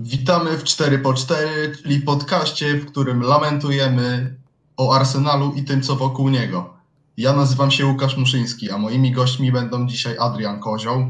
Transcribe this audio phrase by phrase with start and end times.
[0.00, 4.34] Witamy w 4 po 4 czyli podcaście, w którym lamentujemy
[4.76, 6.74] o Arsenalu i tym, co wokół niego.
[7.16, 11.06] Ja nazywam się Łukasz Muszyński, a moimi gośćmi będą dzisiaj Adrian Kozioł,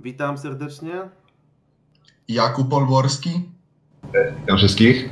[0.00, 0.92] Witam serdecznie.
[2.28, 3.30] Jakub Olborski
[4.40, 5.10] Witam wszystkich.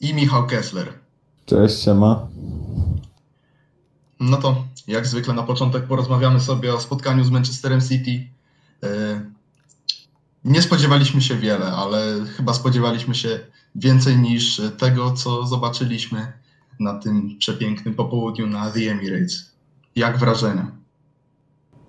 [0.00, 0.92] i Michał Kessler.
[1.46, 2.26] Cześć, siema.
[4.20, 8.26] No to jak zwykle na początek porozmawiamy sobie o spotkaniu z Manchesterem City.
[10.46, 13.40] Nie spodziewaliśmy się wiele, ale chyba spodziewaliśmy się
[13.74, 16.32] więcej niż tego, co zobaczyliśmy
[16.80, 19.56] na tym przepięknym popołudniu na The Emirates.
[19.96, 20.70] Jak wrażenia?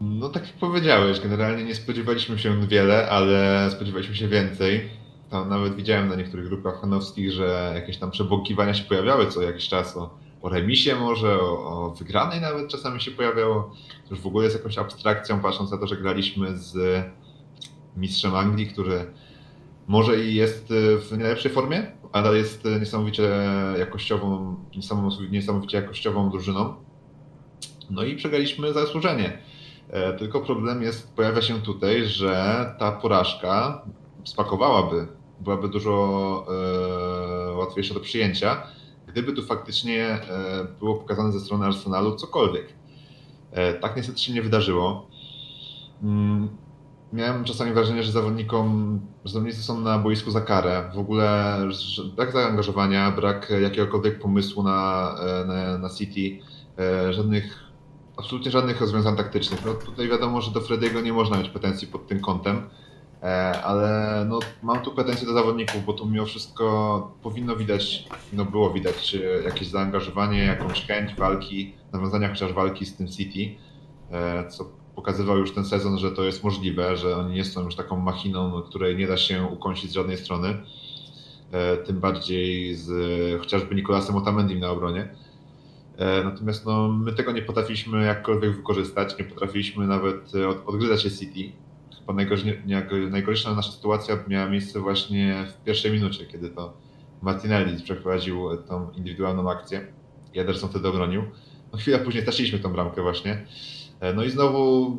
[0.01, 4.89] No tak jak powiedziałeś, generalnie nie spodziewaliśmy się wiele, ale spodziewaliśmy się więcej.
[5.29, 9.67] Tam nawet widziałem na niektórych grupach fanowskich, że jakieś tam przebąkiwania się pojawiały co jakiś
[9.67, 13.75] czas o, o remisie może, o, o wygranej nawet czasami się pojawiało.
[14.09, 16.77] To już w ogóle jest jakąś abstrakcją, patrząc na to, że graliśmy z
[17.97, 19.05] mistrzem Anglii, który
[19.87, 23.29] może i jest w najlepszej formie, ale jest niesamowicie
[23.79, 24.55] jakościową,
[25.31, 26.75] niesamowicie jakościową drużyną.
[27.89, 29.37] No i przegraliśmy zasłużenie.
[29.89, 33.81] E, Tylko problem jest, pojawia się tutaj, że ta porażka
[34.23, 35.07] spakowałaby,
[35.39, 36.45] byłaby dużo
[37.49, 38.63] e, łatwiejsza do przyjęcia,
[39.07, 40.19] gdyby tu faktycznie e,
[40.79, 42.73] było pokazane ze strony Arsenalu cokolwiek.
[43.51, 45.07] E, tak niestety się nie wydarzyło.
[47.13, 50.91] Miałem czasami wrażenie, że zawodnikom, zawodnicy są na boisku za karę.
[50.95, 51.57] W ogóle
[52.15, 56.43] brak zaangażowania, brak jakiegokolwiek pomysłu na, e, na, na City,
[56.79, 57.63] e, żadnych
[58.17, 59.65] absolutnie żadnych rozwiązań taktycznych.
[59.65, 62.69] No tutaj wiadomo, że do Frediego nie można mieć pretensji pod tym kątem,
[63.23, 68.45] e, ale no, mam tu pretensje do zawodników, bo tu mimo wszystko powinno widać, no
[68.45, 73.55] było widać jakieś zaangażowanie, jakąś chęć walki, nawiązania chociaż walki z tym City,
[74.49, 74.65] co
[74.97, 78.61] pokazywał już ten sezon, że to jest możliwe, że oni nie są już taką machiną,
[78.61, 80.57] której nie da się ukąsić z żadnej strony,
[81.51, 82.89] e, tym bardziej z
[83.39, 85.09] chociażby Nikolasem Otamendim na obronie.
[85.97, 91.01] E, Natomiast no, my tego nie potrafiliśmy jakkolwiek wykorzystać, nie potrafiliśmy nawet e, od, odgryzać
[91.01, 91.51] się City.
[91.99, 92.13] Chyba
[93.09, 96.73] najgorsza nasza sytuacja miała miejsce właśnie w pierwszej minucie, kiedy to
[97.21, 99.87] Martinelli przeprowadził tą indywidualną akcję.
[100.33, 101.23] i Ederson wtedy obronił.
[101.73, 103.45] No, chwilę później straciliśmy tą bramkę właśnie.
[103.99, 104.97] E, No i znowu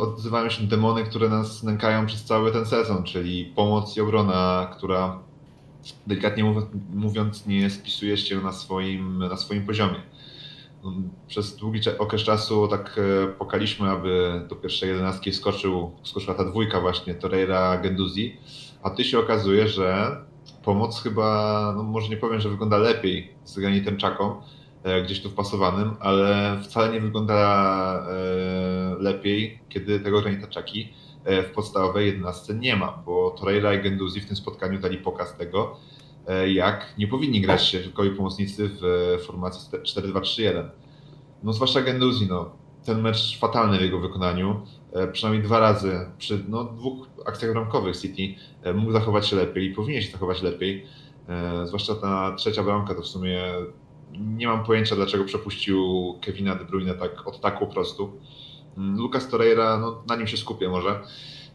[0.00, 5.18] odzywają się demony, które nas nękają przez cały ten sezon, czyli pomoc i obrona, która
[6.06, 6.54] delikatnie
[6.94, 10.02] mówiąc, nie spisuje się na swoim, na swoim poziomie.
[11.28, 16.80] Przez długi okres czasu tak e, pokaliśmy, aby do pierwszej jedenastki skoczył, skoczyła ta dwójka
[16.80, 18.36] właśnie Torreira Genduzi,
[18.82, 20.16] a tu się okazuje, że
[20.64, 24.42] pomoc chyba, no może nie powiem, że wygląda lepiej z granitem Czaką,
[25.04, 30.92] gdzieś tu wpasowanym, ale wcale nie wygląda e, lepiej, kiedy tego granita Czaki
[31.24, 35.36] e, w podstawowej jedenastce nie ma, bo Torreira i Genduzi w tym spotkaniu dali pokaz
[35.36, 35.76] tego,
[36.26, 40.68] e, jak nie powinni grać środkowi pomocnicy w formacji 4-2-3-1.
[41.42, 42.50] No zwłaszcza Genduzi, no,
[42.84, 44.66] ten mecz fatalny w jego wykonaniu.
[44.92, 49.70] E, Przynajmniej dwa razy przy no, dwóch akcjach bramkowych City e, mógł zachować się lepiej
[49.70, 50.86] i powinien się zachować lepiej.
[51.28, 53.42] E, Zwłaszcza ta trzecia bramka to w sumie
[54.20, 55.78] nie mam pojęcia dlaczego przepuścił
[56.20, 58.12] Kevina De Bruyne tak od tak po prostu.
[58.78, 61.00] Mm, Lucas Torreira, no, na nim się skupię może,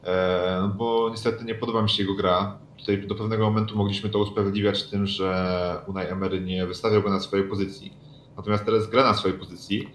[0.04, 2.60] e, bo niestety nie podoba mi się jego gra.
[2.78, 7.20] Tutaj do pewnego momentu mogliśmy to usprawiedliwiać tym, że Unai Emery nie wystawiał go na
[7.20, 7.94] swojej pozycji.
[8.38, 9.90] Natomiast teraz gra na swojej pozycji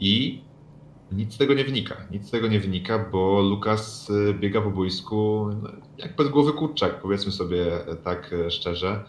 [0.00, 0.42] i
[1.12, 1.96] nic z tego nie wynika.
[2.10, 6.52] Nic z tego nie wynika, bo Lukas y, biega po boisku no, jak bez głowy
[6.52, 9.04] kurczak, powiedzmy sobie e, tak e, szczerze.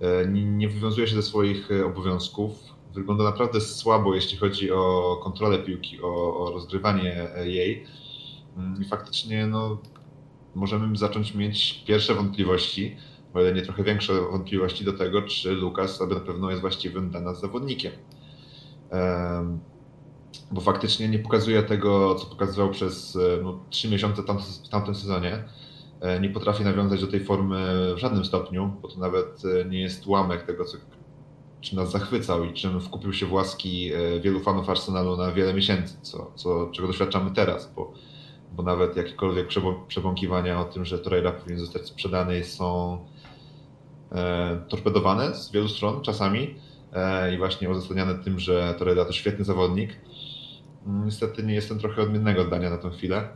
[0.00, 2.58] E, Nie, wywiązuje się ze swoich e, obowiązków.
[2.94, 7.84] Wygląda naprawdę słabo, jeśli chodzi o kontrolę piłki, o, o rozgrywanie e, jej.
[8.56, 9.78] Mm, I faktycznie no,
[10.54, 12.96] możemy zacząć mieć pierwsze wątpliwości,
[13.34, 17.20] o ile nie trochę większe wątpliwości do tego, czy Lukas na pewno jest właściwym dla
[17.20, 17.92] nas zawodnikiem.
[18.90, 19.58] Em,
[20.52, 25.44] Bo faktycznie nie pokazuje tego, co pokazywał przez no, 3 miesiące tam, w tamtym sezonie.
[26.00, 29.80] E, Nie potrafi nawiązać do tej formy w żadnym stopniu, bo to nawet e, nie
[29.80, 30.76] jest ułamek tego, co,
[31.60, 35.54] czym nas zachwycał i czym wkupił się w łaski e, wielu fanów Arsenalu na wiele
[35.54, 37.92] miesięcy, co, co, czego doświadczamy teraz, bo,
[38.56, 42.98] bo nawet jakiekolwiek przebą- przebąkiwania o tym, że Torreira powinien zostać sprzedany są
[44.12, 46.54] e, torpedowane z wielu stron czasami
[46.92, 49.96] e, i właśnie uzasadniane tym, że Torreira to świetny zawodnik.
[50.86, 53.28] Mm, Niestety nie jestem trochę odmiennego zdania na tę chwilę,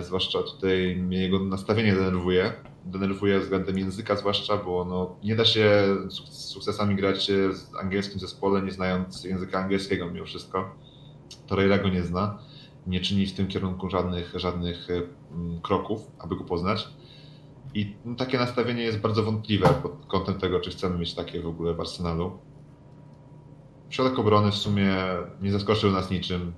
[0.00, 2.52] zwłaszcza tutaj mnie jego nastawienie denerwuje.
[2.84, 8.20] Denerwuje względem języka zwłaszcza, bo no, nie da się z sukcesami grać e, w angielskim
[8.20, 10.74] zespole, nie znając języka angielskiego mimo wszystko.
[11.46, 12.38] Torreira go nie zna,
[12.86, 15.02] nie czyni w tym kierunku żadnych, żadnych e,
[15.62, 16.88] kroków, aby go poznać.
[17.74, 21.46] I no, takie nastawienie jest bardzo wątpliwe pod kątem tego, czy chcemy mieć takie w
[21.46, 22.38] ogóle w Arsenalu.
[23.90, 24.96] Środek obrony w sumie
[25.42, 26.52] nie zaskoczył nas niczym.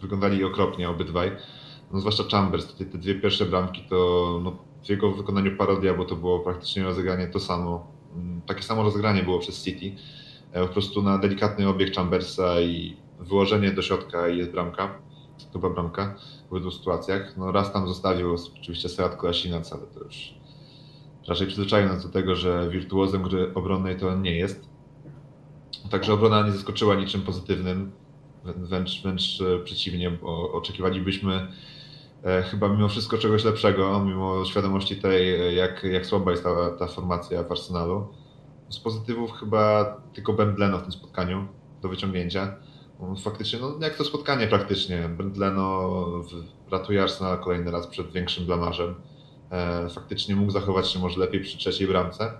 [0.00, 1.30] Wyglądali okropnie obydwaj.
[1.96, 6.04] No, zwłaszcza Chambers, te, te dwie pierwsze bramki to no, w jego wykonaniu parodia, bo
[6.04, 7.86] to było praktycznie rozegranie to samo.
[8.16, 9.92] Mm, takie samo rozegranie było przez City.
[10.52, 14.98] E, po prostu na delikatny obieg Chambersa i wyłożenie do środka i jest bramka.
[15.52, 16.14] Była bramka
[16.48, 17.36] w obydwu sytuacjach.
[17.36, 20.34] No raz tam zostawił oczywiście Seat Kolasinac, ale to już
[21.28, 24.68] raczej przyzwyczaił nas do tego, że wirtuozem gry obronnej to nie jest.
[25.90, 27.92] Także obrona nie zaskoczyła niczym pozytywnym,
[28.44, 31.48] wręcz, wręcz e, przeciwnie, bo oczekiwalibyśmy
[32.50, 36.86] chyba mimo wszystko czegoś lepszego, mimo świadomości tej, e, jak, jak słaba jest ta, ta
[36.86, 38.08] formacja w Arsenalu.
[38.70, 41.48] Z pozytywów chyba tylko Ben Leno w tym spotkaniu
[41.82, 42.56] do wyciągnięcia.
[43.22, 45.08] Faktycznie, no jak to spotkanie praktycznie.
[45.08, 45.90] Ben Leno
[46.70, 48.94] ratuje Arsenal kolejny raz przed większym blamarzem.
[49.94, 52.32] Faktycznie mógł zachować się może lepiej przy trzeciej bramce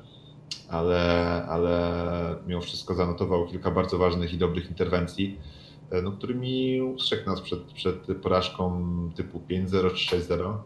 [0.68, 5.55] ale, ale mimo wszystko zanotował kilka bardzo ważnych i dobrych interwencji, e,
[6.02, 8.82] no, którymi ustrzegł nas przed, przed porażką
[9.16, 10.56] typu 5-0 czy 6-0.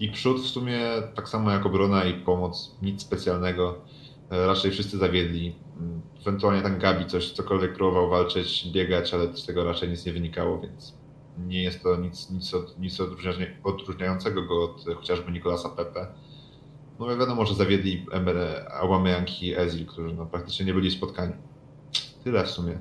[0.00, 0.80] I przód w sumie
[1.14, 3.78] tak samo jak obrona i pomoc, nic specjalnego.
[4.30, 5.54] E, raczej wszyscy zawiedli.
[5.80, 10.12] Mm, ewentualnie tam Gabi coś, cokolwiek próbował walczyć, biegać, ale z tego raczej nic nie
[10.12, 10.94] wynikało, więc
[11.38, 13.00] nie jest to nic, nic, od, nic
[13.64, 16.06] odróżniającego go od chociażby Nikolasa Pepe
[17.00, 18.06] no wiadomo, że zawiedli
[18.80, 21.32] Aubameyang i Ezil, którzy no, praktycznie nie byli spotkani.
[22.24, 22.78] Tyle w sumie.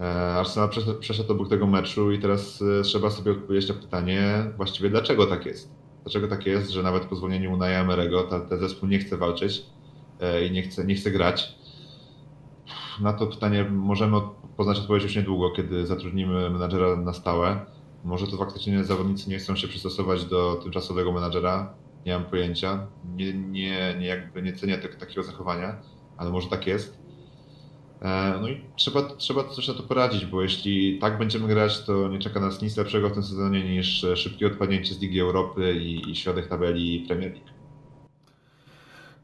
[0.00, 0.70] E, Arsenal
[1.00, 5.46] przeszedł obok tego meczu i teraz e, trzeba sobie odpowiedzieć na pytanie właściwie dlaczego tak
[5.46, 5.70] jest.
[6.02, 9.62] Dlaczego tak jest, że nawet po zwolnieniu Unaja Emerego ten zespół nie chce walczyć
[10.20, 11.54] e, i nie chce, nie chce grać.
[13.00, 14.16] Na to pytanie możemy
[14.56, 17.66] poznać odpowiedź już niedługo, kiedy zatrudnimy menadżera na stałe.
[18.04, 21.74] Może to faktycznie zawodnicy nie chcą się przystosować do tymczasowego menadżera,
[22.06, 22.86] nie mam pojęcia.
[23.16, 25.76] Nie, nie, nie, jakby nie cenię tak, takiego zachowania,
[26.16, 26.99] ale może tak jest.
[28.02, 32.08] E, no i trzeba, trzeba coś na to poradzić, bo jeśli tak będziemy grać, to
[32.08, 36.12] nie czeka nas nic lepszego w tym sezonie niż szybkie odpadnięcie z Ligi Europy i,
[36.12, 36.14] i
[36.48, 37.48] tabeli Premier League.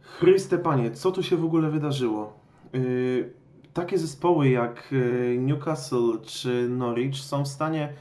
[0.00, 2.40] Chryste Panie, co tu się w ogóle wydarzyło?
[2.72, 3.32] Yy,
[3.72, 4.94] takie zespoły jak
[5.38, 7.92] Newcastle czy Norwich są w stanie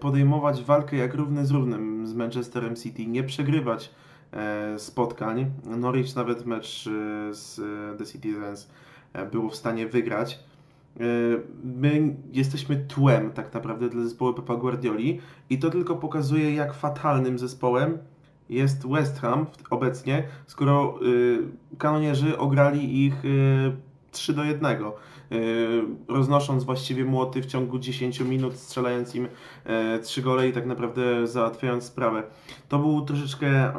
[0.00, 3.90] podejmować walkę jak równy z równym z Manchesterem City, nie przegrywać
[4.32, 5.50] E, spotkań.
[5.64, 8.68] Norwich nawet mecz e, z e, The Citizens
[9.32, 10.38] było w stanie wygrać.
[11.64, 15.20] My jesteśmy tłem tak naprawdę dla zespołu Pepa Guardioli
[15.50, 17.98] i to tylko pokazuje, jak fatalnym zespołem
[18.48, 20.98] jest West Ham obecnie, skoro
[21.78, 23.14] kanonierzy ograli ich
[24.12, 24.76] 3 do 1.
[25.32, 29.28] Y, roznosząc właściwie młoty w ciągu 10 minut, strzelając im
[30.02, 32.22] 3 e, gole i tak naprawdę załatwiając sprawę.
[32.68, 33.72] To był troszeczkę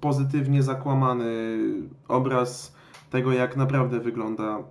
[0.00, 1.58] pozytywnie zakłamany
[2.08, 2.76] obraz
[3.10, 4.62] tego, jak naprawdę wygląda e,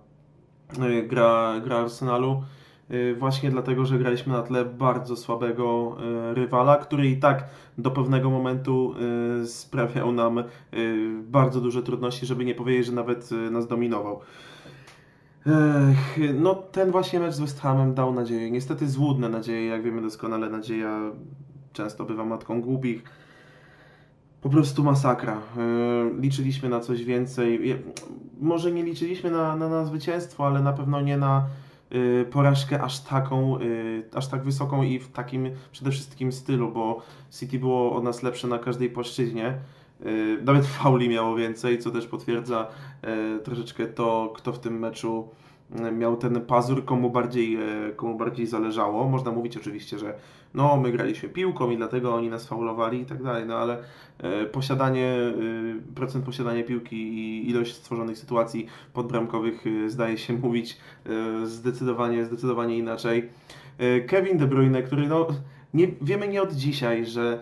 [1.08, 2.44] gra, gra Arsenalu.
[2.90, 5.98] E, właśnie dlatego, że graliśmy na tle bardzo słabego
[6.34, 7.46] rywala, który i tak
[7.78, 8.96] do pewnego momentu
[9.46, 10.44] sprawiał nam
[11.22, 14.20] bardzo duże trudności, żeby nie powiedzieć, że nawet nas dominował.
[16.34, 18.52] No ten właśnie mecz z West Hamem dał nadzieję.
[18.52, 21.00] Niestety złudne nadzieje, jak wiemy doskonale, nadzieja
[21.74, 23.04] często bywa matką głupich.
[24.42, 25.34] Po prostu masakra.
[25.58, 27.76] E, liczyliśmy na coś więcej.
[28.40, 31.46] Może nie liczyliśmy na, na, na zwycięstwo, ale na pewno nie na
[31.90, 33.62] e, porażkę aż taką, e,
[34.14, 38.48] aż tak wysoką i w takim przede wszystkim stylu, bo City było od nas lepsze
[38.48, 39.58] na każdej płaszczyźnie.
[40.44, 42.68] Nawet fauli miało więcej, co też potwierdza
[43.44, 45.30] troszeczkę to, kto w tym meczu
[45.92, 47.58] miał ten pazur, komu bardziej,
[47.96, 49.10] komu bardziej zależało.
[49.10, 50.14] Można mówić oczywiście, że
[50.54, 53.78] no my graliśmy piłką i dlatego oni nas faulowali i tak dalej, no ale
[54.52, 55.16] posiadanie,
[55.96, 60.78] procent posiadania piłki i ilość stworzonych sytuacji podbramkowych zdaje się mówić
[61.44, 63.30] zdecydowanie, zdecydowanie inaczej.
[64.08, 65.28] Kevin De Bruyne, który no
[65.74, 67.40] nie, wiemy nie od dzisiaj, że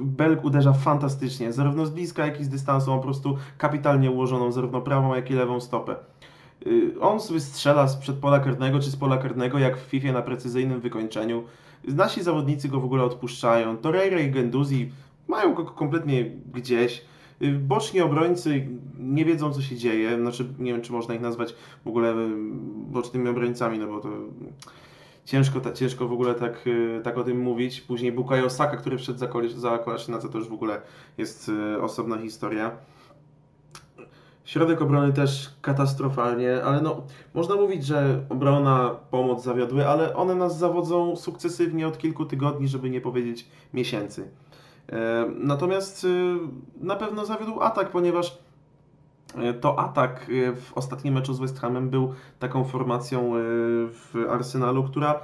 [0.00, 4.52] Belg uderza fantastycznie, zarówno z bliska, jak i z dystansu, on po prostu kapitalnie ułożoną
[4.52, 5.96] zarówno prawą, jak i lewą stopę.
[6.66, 10.12] Y, on sobie strzela z przed pola karnego czy z pola karnego, jak w FIFA
[10.12, 11.44] na precyzyjnym wykończeniu.
[11.84, 13.76] Nasi zawodnicy go w ogóle odpuszczają.
[13.76, 14.92] Torreira i Genduzi
[15.28, 16.24] mają go kompletnie
[16.54, 17.04] gdzieś.
[17.42, 20.16] Y, boczni obrońcy nie wiedzą, co się dzieje.
[20.16, 22.28] Znaczy, nie wiem, czy można ich nazwać w ogóle y,
[22.90, 24.08] bocznymi obrońcami, no bo to
[25.24, 26.64] ciężko, ta, ciężko w ogóle tak,
[27.04, 27.80] tak o tym mówić.
[27.80, 30.80] Później Bukayo Saka, który wszedł za, za Kolasinaca, to już w ogóle
[31.18, 31.50] jest
[31.80, 32.70] osobna historia.
[34.48, 37.02] Środek obrony też katastrofalnie, ale no,
[37.34, 42.90] można mówić, że obrona, pomoc zawiodły, ale one nas zawodzą sukcesywnie od kilku tygodni, żeby
[42.90, 44.30] nie powiedzieć miesięcy.
[45.38, 46.06] Natomiast
[46.80, 48.38] na pewno zawiódł atak, ponieważ
[49.60, 50.26] to atak
[50.56, 53.32] w ostatnim meczu z West Hamem był taką formacją
[53.90, 55.20] w Arsenalu, która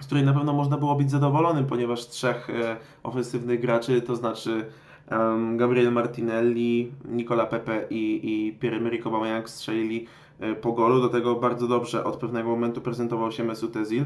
[0.00, 2.48] z której na pewno można było być zadowolonym, ponieważ trzech
[3.02, 4.66] ofensywnych graczy, to znaczy
[5.56, 10.06] Gabriel Martinelli, Nicola Pepe i, i Pierre-Emerick Aubameyang strzelili
[10.40, 11.00] e, po golu.
[11.00, 14.04] Do tego bardzo dobrze od pewnego momentu prezentował się Mesut Özil.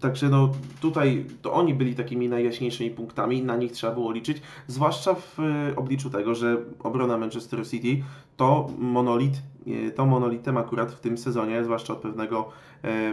[0.00, 5.14] Także no, tutaj to oni byli takimi najjaśniejszymi punktami, na nich trzeba było liczyć, zwłaszcza
[5.14, 8.02] w e, obliczu tego, że obrona Manchester City
[8.36, 9.32] to monolit,
[9.66, 12.48] e, to monolitem akurat w tym sezonie, zwłaszcza od pewnego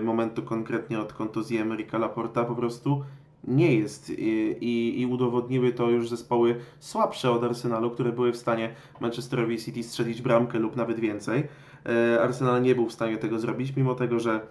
[0.01, 3.03] momentu, konkretnie od kontuzji Emeryka Laporta, po prostu
[3.43, 4.13] nie jest I,
[4.61, 8.69] i, i, udowodniły to już zespoły słabsze od Arsenalu, które były w stanie
[8.99, 11.43] Manchesterowi City strzelić bramkę lub nawet więcej.
[11.85, 14.41] E, Arsenal nie był w stanie tego zrobić, mimo tego, że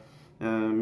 [0.40, 0.72] e,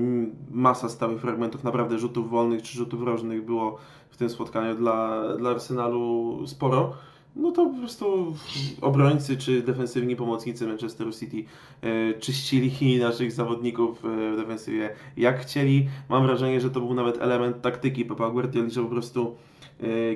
[0.50, 3.78] masa stałych fragmentów naprawdę rzutów wolnych czy rzutów rożnych było
[4.10, 6.92] w tym spotkaniu dla, dla Arsenalu sporo
[7.38, 8.34] no to po prostu
[8.80, 11.44] obrońcy czy defensywni pomocnicy Manchester City
[11.82, 15.88] e, czyścili naszych zawodników e, w defensywie jak chcieli.
[16.08, 19.36] Mam wrażenie, że to był nawet element taktyki Pepa Guardioli, że po prostu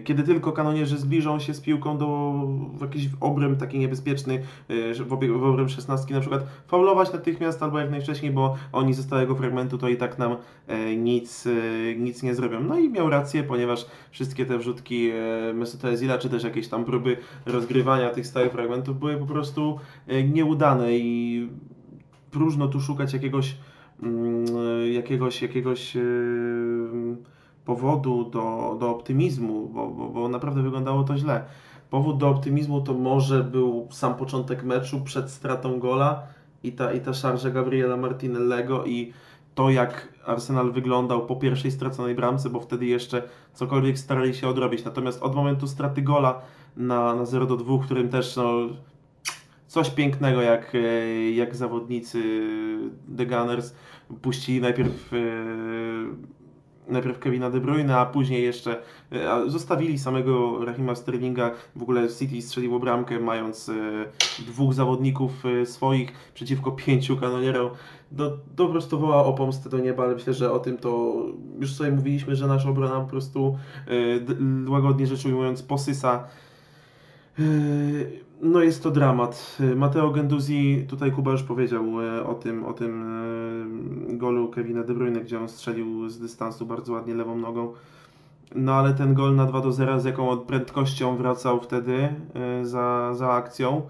[0.05, 2.33] kiedy tylko kanonierzy zbliżą się z piłką do
[2.81, 8.33] jakiś obręb taki niebezpieczny, e, w obręb 16 na przykład, faulować natychmiast albo jak najwcześniej,
[8.33, 11.49] bo oni ze stałego fragmentu to i tak nam e, nic,
[11.99, 12.61] nic nie zrobią.
[12.61, 15.11] No i miał rację, ponieważ wszystkie te wrzutki
[15.55, 17.17] Mesuta Ezila, czy też jakieś tam próby
[17.47, 19.79] rozgrywania tych stałych fragmentów były po prostu
[20.33, 21.49] nieudane i
[22.31, 23.57] próżno tu szukać jakiegoś
[24.03, 24.47] mm,
[24.93, 25.97] jakiegoś, jakiegoś
[27.65, 31.45] powodu do, do optymizmu, bo, bo, bo naprawdę wyglądało to źle.
[31.91, 36.23] Powód do optymizmu to może był sam początek meczu przed stratą gola
[36.63, 39.13] i ta, i ta szarża Gabriela Martinellego i
[39.55, 43.23] to, jak Arsenal wyglądał po pierwszej straconej bramce, bo wtedy jeszcze
[43.55, 44.85] cokolwiek starali się odrobić.
[44.85, 46.41] Natomiast od momentu straty gola
[46.77, 48.53] na, na 0 do 2, w którym też no,
[49.67, 50.73] coś pięknego, jak,
[51.35, 52.23] jak zawodnicy
[53.17, 53.75] The Gunners
[54.23, 55.17] puścili najpierw e,
[56.93, 58.83] najpierw Kevina De Bruyne, a później jeszcze
[59.13, 61.51] e, zostawili samego Rahima Sterlinga.
[61.77, 63.73] W ogóle City strzeliło bramkę, mając e,
[64.47, 67.71] dwóch zawodników e, swoich przeciwko pięciu kanonierom.
[68.17, 71.15] To, to po prostu woła o pomstę do nieba, ale myślę, że o tym to
[71.61, 73.59] już sobie mówiliśmy, że nasza obrona po prostu
[74.69, 76.25] łagodnie rzecz ujmując posysa
[78.43, 79.59] no jest to dramat.
[79.77, 83.03] Mateo Genduzi, tutaj Kuba już powiedział e, o tym, o tym
[84.11, 87.73] e, golu Kevina De Bruyne, gdzie on strzelił z dystansu bardzo ładnie lewą nogą.
[88.55, 93.15] No ale ten gol na 2 do 0, z jaką prędkością wracał wtedy e, za,
[93.15, 93.83] za akcją,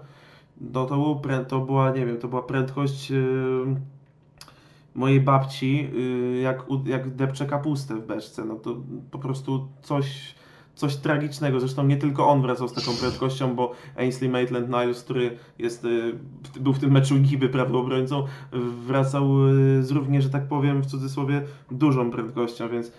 [0.73, 3.11] no to, był, to była, nie wiem, to była prędkość
[4.95, 5.89] mojej babci,
[6.41, 8.45] jak, jak depcze kapustę w beczce.
[8.45, 8.75] No to
[9.11, 10.35] po prostu coś
[10.75, 11.59] coś tragicznego.
[11.59, 16.13] Zresztą nie tylko on wracał z taką prędkością, bo Ainsley Maitland-Niles, który jest, y,
[16.59, 18.25] był w tym meczu niby prawym obrońcą,
[18.85, 22.91] wracał y, z równie, że tak powiem, w cudzysłowie, dużą prędkością, więc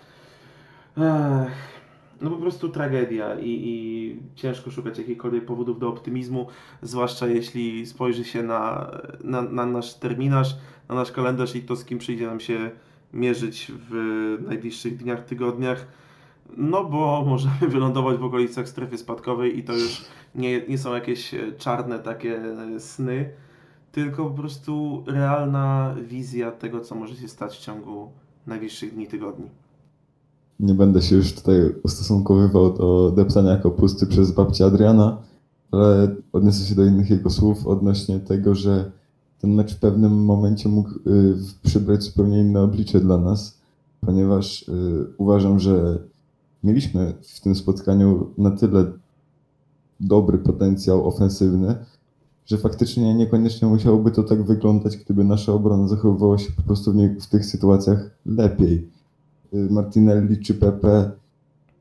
[0.97, 1.75] ech,
[2.21, 6.47] no po prostu tragedia i, i ciężko szukać jakichkolwiek powodów do optymizmu,
[6.81, 8.91] zwłaszcza jeśli spojrzy się na,
[9.23, 10.55] na, na nasz terminarz,
[10.89, 12.71] na nasz kalendarz i to, z kim przyjdzie nam się
[13.13, 15.87] mierzyć w najbliższych dniach, tygodniach
[16.57, 21.33] no bo możemy wylądować w okolicach strefy spadkowej i to już nie, nie są jakieś
[21.33, 23.29] e, czarne takie e, sny,
[23.91, 28.09] tylko po prostu realna wizja tego, co może się stać w ciągu
[28.47, 29.45] najbliższych dni, tygodni.
[30.59, 35.17] Nie będę się już tutaj ustosunkowywał do deptania kapusty przez babcię Adriana,
[35.71, 38.91] ale odniosę się do innych jego słów odnośnie tego, że
[39.39, 43.61] ten mecz w pewnym momencie mógł y, przybrać zupełnie inne oblicze dla nas,
[44.01, 44.65] ponieważ
[45.17, 45.99] uważam, że
[46.65, 48.91] mieliśmy w tym spotkaniu na tyle
[49.99, 51.75] dobry potencjał ofensywny,
[52.45, 56.95] że faktycznie niekoniecznie musiałoby to tak wyglądać, gdyby nasza obrona zachowywała się po prostu w,
[56.95, 58.89] nie, w tych sytuacjach lepiej.
[59.53, 61.11] Y, Martinelli czy Pepe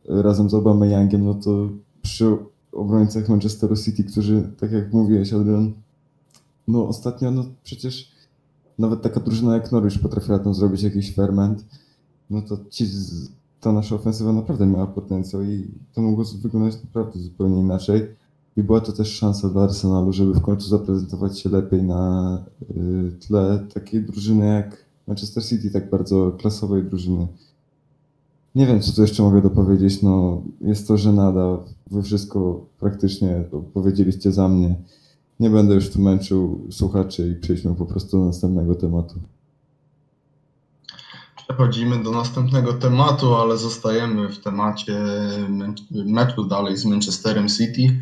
[0.08, 1.68] razem z Aubameyangiem, no to
[2.02, 2.36] przy
[2.72, 5.72] obrońcach Manchesteru City, którzy, tak jak mówiłeś Adrian,
[6.68, 8.12] no ostatnio, no przecież
[8.78, 11.64] nawet taka drużyna jak Norwich potrafiła tam zrobić jakiś ferment,
[12.30, 13.28] no to ci z
[13.64, 18.02] ta nasza ofensywa naprawdę miała potencjał i to mogło wyglądać naprawdę zupełnie inaczej.
[18.56, 22.38] I była to też szansa dla Arsenalu, żeby w końcu zaprezentować się lepiej na
[22.70, 27.26] y, tle takiej drużyny jak Manchester City, tak bardzo klasowej drużyny.
[28.54, 30.02] Nie wiem, co tu jeszcze mogę dopowiedzieć.
[30.02, 31.58] No, jest to żenada.
[31.90, 33.44] Wy wszystko praktycznie
[33.74, 34.74] powiedzieliście za mnie.
[35.40, 39.14] Nie będę już tu męczył słuchaczy i przejdźmy po prostu do następnego tematu.
[41.48, 45.00] Przechodzimy do następnego tematu, ale zostajemy w temacie
[45.90, 48.00] meczu dalej z Manchesterem City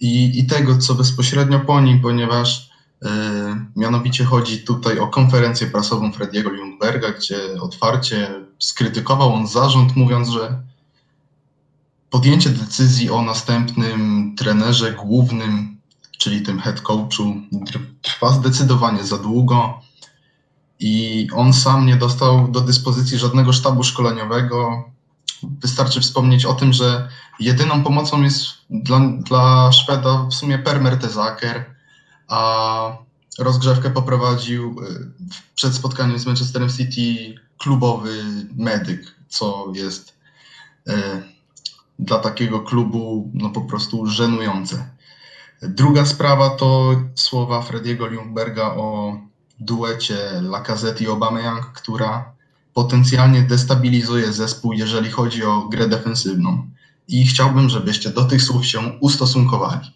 [0.00, 2.70] i, i tego, co bezpośrednio po nim, ponieważ
[3.04, 3.10] e,
[3.76, 10.62] mianowicie chodzi tutaj o konferencję prasową Frediego Ljungberga, gdzie otwarcie skrytykował on zarząd, mówiąc, że
[12.10, 15.76] podjęcie decyzji o następnym trenerze głównym,
[16.18, 17.34] czyli tym head coachu,
[18.02, 19.83] trwa zdecydowanie za długo
[20.80, 24.84] i on sam nie dostał do dyspozycji żadnego sztabu szkoleniowego.
[25.42, 27.08] Wystarczy wspomnieć o tym, że
[27.40, 31.74] jedyną pomocą jest dla, dla Szweda w sumie Per Mertesacker,
[32.28, 32.96] a
[33.38, 35.10] rozgrzewkę poprowadził y,
[35.54, 38.24] przed spotkaniem z Manchesterem City klubowy
[38.56, 40.16] medyk, co jest
[40.88, 40.92] y,
[41.98, 44.88] dla takiego klubu no po prostu żenujące.
[45.62, 49.18] Druga sprawa to słowa Frediego Ljungberga o
[49.60, 52.34] duecie Lacazette i Aubameyang, która
[52.74, 56.70] potencjalnie destabilizuje zespół, jeżeli chodzi o grę defensywną.
[57.08, 59.90] I chciałbym, żebyście do tych słów się ustosunkowali.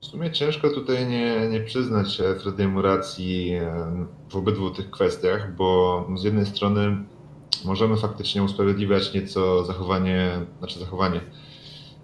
[0.00, 3.52] W sumie ciężko tutaj nie, nie przyznać Frediemu racji
[4.30, 7.04] w obydwu tych kwestiach, bo z jednej strony
[7.64, 11.20] możemy faktycznie usprawiedliwiać nieco zachowanie, znaczy zachowanie,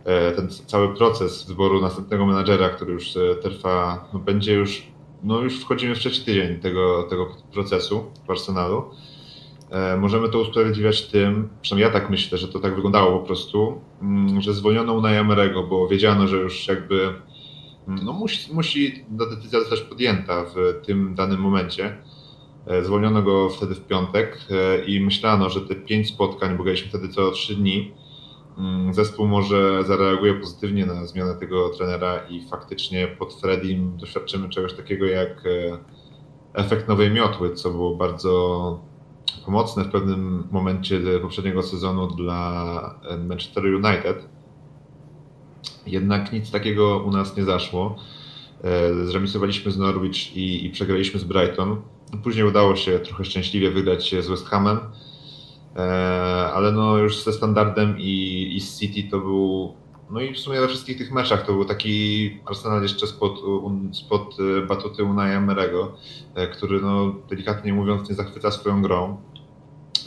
[0.04, 4.86] e, ten cały proces wyboru następnego menadżera, który już e, trwa, no będzie już,
[5.24, 8.84] no już wchodzimy w trzeci tydzień tego, tego procesu w Arsenalu.
[9.70, 13.80] E, możemy to usprawiedliwiać tym, przynajmniej ja tak myślę, że to tak wyglądało po prostu,
[14.02, 17.14] mm, że zwolniono Unai Emerego, bo wiedziano, że już jakby
[17.88, 21.96] mm, no musi, musi ta decyzja zostać podjęta w tym danym momencie.
[22.66, 27.08] E, zwolniono go wtedy w piątek e, i myślano, że te pięć spotkań, bo wtedy
[27.08, 27.92] co trzy dni,
[28.90, 35.06] zespół może zareaguje pozytywnie na zmianę tego trenera i faktycznie pod Fredim doświadczymy czegoś takiego
[35.06, 35.78] jak e,
[36.54, 38.80] efekt nowej miotły, co było bardzo
[39.44, 44.28] pomocne w pewnym momencie poprzedniego sezonu dla Manchester United.
[45.86, 47.96] Jednak nic takiego u nas nie zaszło.
[49.04, 51.82] Zremisowaliśmy z Norwich i, i przegraliśmy z Brighton.
[52.22, 54.82] Później udało się trochę szczęśliwie wygrać z West Hamem, e,
[56.54, 59.74] ale no już ze standardem i, i z City to był,
[60.10, 63.40] no i w sumie we wszystkich tych meczach to był taki Arsenal jeszcze spod,
[63.92, 65.96] spod e, batuty Unai Emerego,
[66.34, 69.16] e, który no delikatnie mówiąc nie zachwyca swoją grą.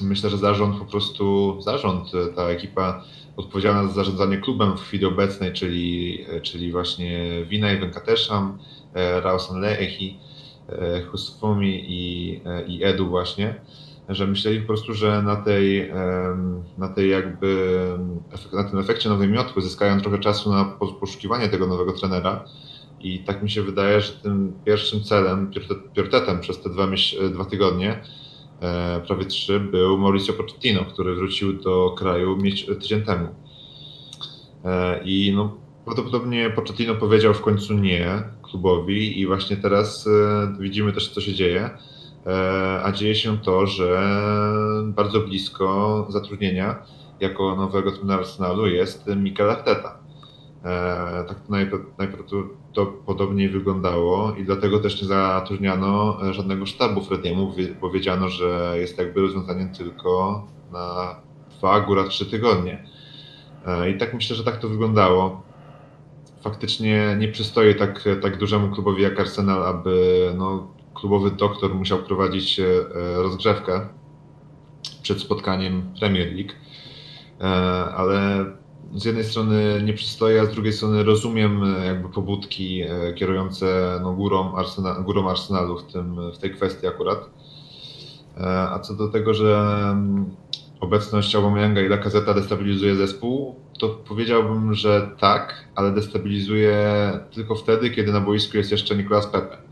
[0.01, 3.03] Myślę, że zarząd po prostu, zarząd, ta ekipa
[3.37, 8.57] odpowiedzialna za zarządzanie klubem w chwili obecnej, czyli, czyli właśnie Vinay Venkatesham,
[9.23, 10.19] Rausan Leehi,
[11.11, 13.61] Husfumi i, i Edu właśnie,
[14.09, 15.91] że myśleli po prostu, że na tej,
[16.77, 17.77] na tej jakby,
[18.53, 20.65] na tym efekcie nowej miotły zyskają trochę czasu na
[20.99, 22.45] poszukiwanie tego nowego trenera
[22.99, 25.51] i tak mi się wydaje, że tym pierwszym celem,
[25.93, 26.87] priorytetem przez te dwa,
[27.33, 28.01] dwa tygodnie,
[28.61, 32.37] e, prawie trzy, był Mauricio Pochettino, który wrócił do kraju
[32.79, 33.27] tydzień temu.
[34.65, 40.93] E, I no, prawdopodobnie Pochettino powiedział w końcu nie, klubowi i właśnie teraz e, widzimy
[40.93, 41.69] też, co się dzieje.
[42.27, 44.01] E, a dzieje się to, że
[44.85, 46.75] bardzo blisko zatrudnienia
[47.19, 49.97] jako nowego trenera Arsenalu jest Mikel Arteta.
[50.63, 58.29] E, tak to najprawdopodobniej wyglądało i dlatego też nie zatrudniano żadnego sztabu Frediemu, bo wiedziano,
[58.29, 61.15] że jest jakby rozwiązaniem tylko na
[61.57, 62.83] dwa, góra trzy tygodnie.
[63.95, 65.41] I tak myślę, że tak to wyglądało
[66.41, 72.59] faktycznie nie przystoi tak, tak dużemu klubowi jak Arsenal, aby no, klubowy doktor musiał prowadzić
[72.59, 72.65] e,
[73.15, 73.87] rozgrzewkę
[75.01, 76.51] przed spotkaniem Premier League.
[77.41, 77.45] E,
[77.95, 78.45] ale
[78.95, 82.83] z jednej strony nie przystoi, a z drugiej strony rozumiem e, jakby pobudki
[83.15, 87.29] kierujące no, górą, Arsenal, górą Arsenalu w, tym, w tej kwestii akurat.
[88.69, 90.35] A co do tego, że mm,
[90.79, 98.11] obecność Aubameyanga i Lacazette destabilizuje zespół, to powiedziałbym, że tak, ale destabilizuje tylko wtedy, kiedy
[98.11, 99.66] na boisku jest jeszcze Nicolas Pepe.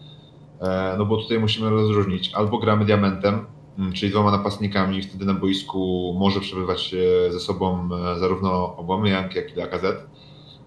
[0.66, 2.32] E, no bo tutaj musimy rozróżnić.
[2.34, 3.46] Albo gramy diamentem,
[3.78, 6.96] mm, czyli dwoma napastnikami, wtedy na boisku może przebywać
[7.30, 10.16] ze sobą e, zarówno Aubameyang, jak i Lacazette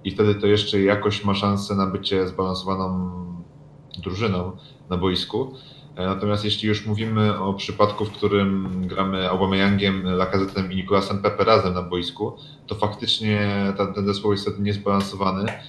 [0.04, 3.10] i wtedy to jeszcze jakoś ma szansę na bycie zbalansowaną
[3.98, 4.52] drużyną
[4.90, 5.54] na boisku.
[5.96, 11.44] E, natomiast jeśli już mówimy o przypadku, w którym gramy Aubameyangiem, Lacazette'em i Nicolasem Pepe
[11.44, 12.32] razem na boisku,
[12.66, 15.62] to faktycznie ten, ten zespół jest wtedy niezbalansowany e,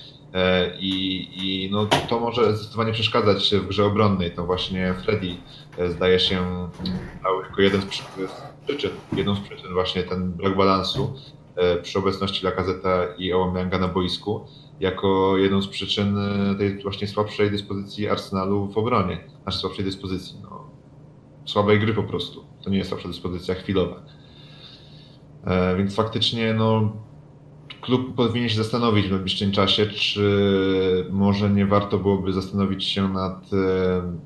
[0.79, 4.31] i, i no, to może zdecydowanie przeszkadzać w grze obronnej.
[4.31, 5.35] To właśnie Freddy
[5.77, 6.69] e, zdaje się
[7.23, 7.85] dał tylko jeden z
[8.65, 11.13] przyczyn, jedną z przyczyn właśnie ten brak balansu
[11.83, 14.45] przy obecności Lacazette i Aubameyanga na boisku
[14.79, 20.37] jako jedną z przyczyn e, tej właśnie słabszej dyspozycji Arsenalu w obronie, znaczy słabszej dyspozycji,
[20.43, 20.69] no,
[21.45, 22.45] słabej gry po prostu.
[22.63, 24.01] to nie jest to predyspozycja chwilowa.
[25.45, 26.91] E, więc faktycznie no,
[27.81, 33.53] klub powinien się zastanowić w najbliższym czasie, czy może nie warto byłoby zastanowić się nad,
[33.53, 34.17] e,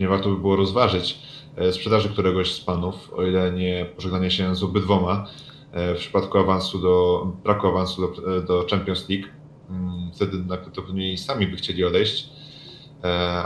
[0.00, 1.18] nie warto by było rozważyć
[1.56, 5.26] e, sprzedaży któregoś z panów, o ile nie pożegnanie się z obydwoma
[5.74, 9.28] w przypadku awansu do, braku awansu do, do Champions League.
[9.70, 12.28] Mm, wtedy najprawdopodobniej sami by chcieli odejść,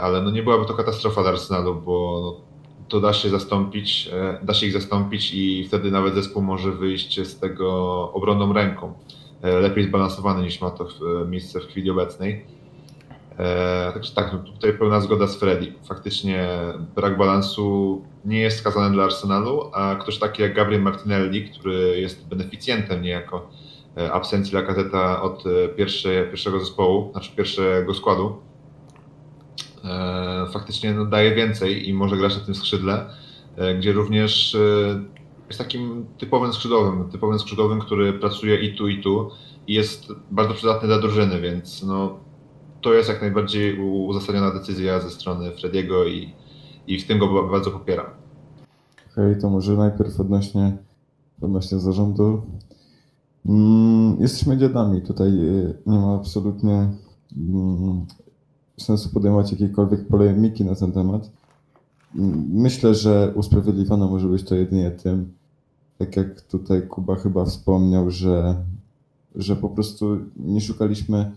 [0.01, 2.41] ale no nie byłaby to katastrofa dla Arsenalu, bo
[2.87, 4.09] to da się zastąpić,
[4.43, 8.93] da się ich zastąpić i wtedy nawet zespół może wyjść z tego obronną ręką.
[9.41, 10.87] E, lepiej zbalansowany niż ma to
[11.21, 12.45] e, miejsce w chwili obecnej.
[13.39, 15.73] E, także tak, no tutaj pełna zgoda z Freddy.
[15.83, 16.49] Faktycznie
[16.95, 22.27] brak balansu nie jest skazany dla Arsenalu, a ktoś taki jak Gabriel Martinelli, który jest
[22.27, 23.49] beneficjentem niejako
[24.11, 25.43] absencji Lacazeta od
[25.77, 28.35] pierwszej, pierwszego zespołu, znaczy pierwszego składu,
[30.53, 33.09] faktycznie no, daje więcej i może grać na tym skrzydle,
[33.77, 34.57] gdzie również
[35.47, 39.29] jest takim typowym skrzydłowym, typowym skrzydłowym, który pracuje i tu, i tu
[39.67, 42.19] i jest bardzo przydatny dla drużyny, więc no,
[42.81, 46.33] to jest jak najbardziej uzasadniona decyzja ze strony Frediego i,
[46.87, 48.05] i w tym go bardzo popieram.
[49.11, 50.77] Okej, okay, to może najpierw odnośnie,
[51.41, 52.41] odnośnie zarządu.
[53.45, 56.89] Mm, jesteśmy dziadami, tutaj y, nie ma absolutnie
[57.37, 58.05] mm,
[58.77, 61.31] sensu podejmować jakiejkolwiek polemiki na ten temat.
[62.15, 65.33] Mm, myślę, że usprawiedliwione może być to jedynie tym,
[65.97, 68.55] tak jak tutaj Kuba chyba wspomniał, że,
[69.35, 71.31] że po prostu nie szukaliśmy,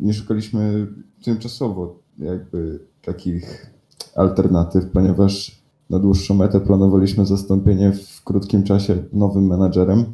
[0.00, 0.86] nie szukaliśmy
[1.24, 3.70] tymczasowo jakby takich
[4.16, 10.04] alternatyw, ponieważ na dłuższą metę planowaliśmy zastąpienie w krótkim czasie nowym menadżerem,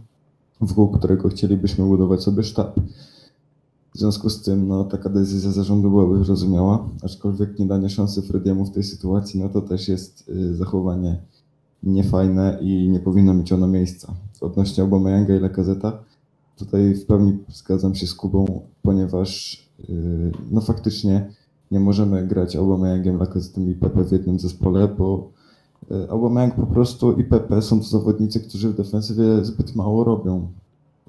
[0.61, 2.81] wokół którego chcielibyśmy budować sobie sztab.
[3.95, 8.64] W związku z tym no, taka decyzja zarządu byłaby zrozumiała, aczkolwiek nie danie szansy Frediemu
[8.64, 11.23] w tej sytuacji, no to też jest y, zachowanie
[11.83, 14.14] niefajne i nie powinno mieć ono miejsca.
[14.41, 15.99] Odnośnie Aubameyanga i Lacazeta,
[16.57, 21.31] tutaj w pełni zgadzam się z Kubą, ponieważ yy, no faktycznie
[21.71, 25.31] nie możemy grać Aubameyangiem, Lacazetem i Pepe w jednym zespole, bo
[26.11, 30.49] Aubameyang po prostu i Pepe są to zawodnicy, którzy w defensywie zbyt mało robią.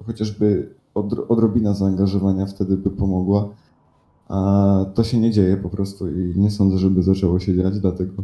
[0.06, 0.74] Chociażby
[1.28, 3.48] odrobina zaangażowania wtedy by pomogła,
[4.28, 8.22] a to się nie dzieje po prostu i nie sądzę, żeby zaczęło się dziać, dlatego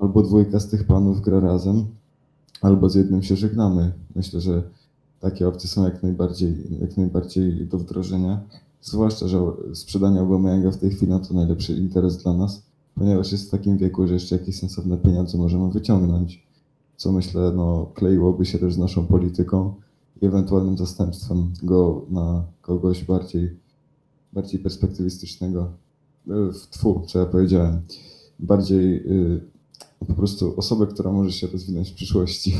[0.00, 1.86] albo dwójka z tych panów gra razem,
[2.60, 3.92] albo z jednym się żegnamy.
[4.14, 4.62] Myślę, że
[5.20, 8.40] takie opcje są jak najbardziej, jak najbardziej do wdrożenia.
[8.82, 9.40] Zwłaszcza, że
[9.74, 12.62] sprzedanie Aubameyanga w tej chwili to najlepszy interes dla nas,
[12.94, 16.46] ponieważ jest w takim wieku, że jeszcze jakieś sensowne pieniądze możemy wyciągnąć,
[16.96, 19.74] co myślę no, kleiłoby się też z naszą polityką
[20.22, 23.56] i ewentualnym zastępstwem go na kogoś bardziej,
[24.32, 25.70] bardziej perspektywistycznego.
[26.28, 27.80] E, w tfu, co ja powiedziałem.
[28.38, 29.40] Bardziej y,
[29.98, 32.54] po prostu osobę, która może się rozwinąć w przyszłości.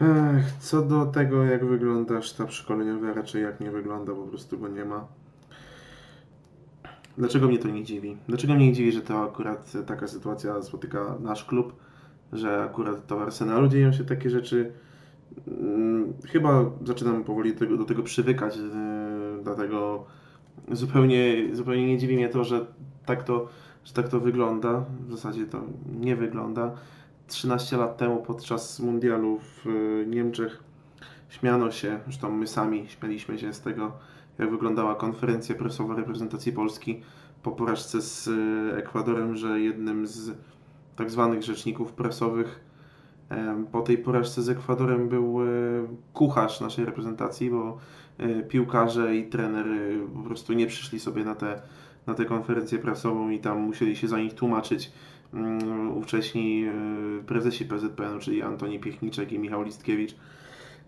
[0.00, 4.68] Ech, co do tego, jak wygląda sztab szkoleniowy, raczej jak nie wygląda, po prostu go
[4.68, 5.06] nie ma.
[7.18, 8.16] Dlaczego mnie to nie dziwi?
[8.28, 11.72] Dlaczego mnie nie dziwi, że to akurat taka sytuacja spotyka nasz klub,
[12.32, 14.72] że akurat to w Arsenalu dzieją się takie rzeczy?
[15.44, 18.62] Hmm, chyba zaczynam powoli do tego, do tego przywykać, yy,
[19.42, 20.04] dlatego
[20.72, 22.66] zupełnie, zupełnie nie dziwi mnie to, że
[23.06, 23.48] tak to
[23.86, 24.84] że tak to wygląda.
[25.08, 25.62] W zasadzie to
[26.00, 26.74] nie wygląda.
[27.26, 30.62] 13 lat temu podczas mundialu w e, Niemczech
[31.28, 33.92] śmiano się, zresztą my sami śmialiśmy się z tego,
[34.38, 37.02] jak wyglądała konferencja prasowa reprezentacji Polski
[37.42, 40.30] po porażce z e, Ekwadorem, że jednym z
[40.96, 42.66] tak zwanych rzeczników prasowych
[43.72, 45.46] po tej porażce z Ekwadorem był e,
[46.12, 47.78] kucharz naszej reprezentacji, bo
[48.48, 49.66] piłkarze i trener
[50.14, 51.62] po prostu nie przyszli sobie na te
[52.06, 54.92] na tę konferencję prasową i tam musieli się za nich tłumaczyć
[55.34, 56.64] um, ówcześni
[57.20, 60.12] y, prezesi PZPN, czyli Antoni Piechniczek i Michał Listkiewicz.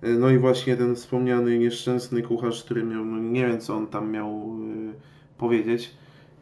[0.04, 3.86] Y, no i właśnie ten wspomniany nieszczęsny kucharz, który miał, no nie wiem co on
[3.86, 4.56] tam miał
[4.90, 5.94] y, powiedzieć.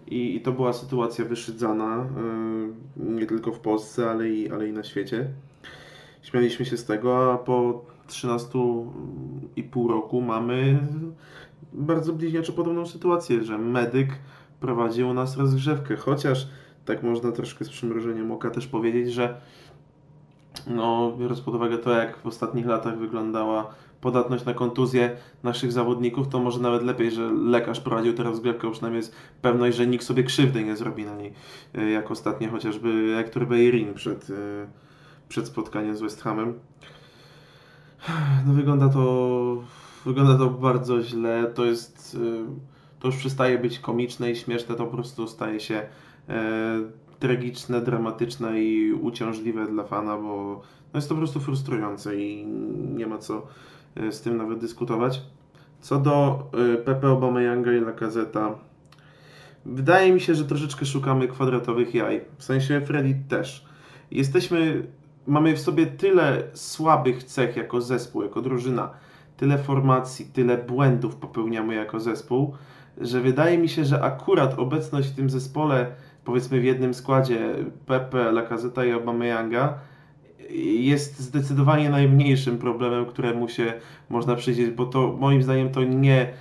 [0.07, 2.07] I, I, to była sytuacja wyszydzana
[2.97, 5.29] nie tylko w Polsce, ale i, ale i na świecie.
[6.23, 10.79] Śmialiśmy się z tego, a po 13,5 roku mamy
[11.73, 14.09] bardzo bliźniaczo podobną sytuację, że medyk
[14.66, 16.48] prowadzi u nas rozgrzewkę, chociaż
[16.85, 19.40] tak można troszkę z przymrużeniem oka też powiedzieć, że
[20.66, 26.29] no, biorąc pod uwagę to, jak w ostatnich latach wyglądała podatność na kontuzję naszych zawodników,
[26.29, 30.24] to może nawet lepiej, że lekarz prowadził tę rozgrzewkę, przynajmniej jest pewność, że nikt sobie
[30.24, 31.33] krzywdy nie zrobi na niej,
[31.74, 34.66] e, jak ostatnio chociażby Hector Beirin przed, e,
[35.29, 36.55] przed spotkaniem z West Hamem.
[38.46, 39.62] No wygląda to,
[40.05, 44.87] wygląda to bardzo źle, to jest e, to już przestaje być komiczne i śmieszne, to
[44.87, 45.83] po prostu staje się
[46.29, 46.81] e,
[47.19, 52.47] tragiczne, dramatyczne i uciążliwe dla fana, bo no jest to po prostu frustrujące i
[52.95, 53.47] nie ma co
[53.97, 55.23] e, z tym nawet dyskutować.
[55.81, 56.43] Co do
[56.75, 58.59] e, Pepe Obameyanga i Lacazeta,
[59.65, 62.21] wydaje mi się, że troszeczkę szukamy kwadratowych jaj.
[62.39, 63.67] W sensie Freddy też.
[64.11, 64.87] Jesteśmy,
[65.27, 68.91] mamy w sobie tyle słabych cech jako zespół, jako drużyna,
[69.37, 72.55] tyle formacji, tyle błędów popełniamy jako zespół,
[73.01, 75.87] że wydaje mi się, że akurat obecność w tym zespole,
[76.25, 77.55] powiedzmy w jednym składzie
[77.87, 79.79] Pepe, Lacazeta i Obameyanga
[80.81, 83.73] jest zdecydowanie najmniejszym problemem, któremu się
[84.09, 86.33] można przyjrzeć, bo to moim zdaniem to nie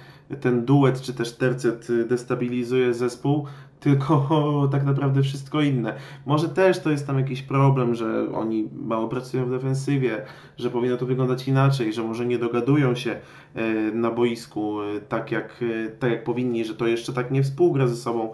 [0.41, 3.47] ten duet czy też tercet destabilizuje zespół,
[3.85, 4.27] tylko
[4.71, 5.95] tak naprawdę wszystko inne.
[6.25, 10.25] Może też to jest tam jakiś problem, że oni mało pracują w defensywie,
[10.57, 13.19] że powinno to wyglądać inaczej, że może nie dogadują się
[13.55, 17.43] e, na boisku e, tak jak, e, tak jak powinni, że to jeszcze tak nie
[17.43, 18.33] współgra ze sobą.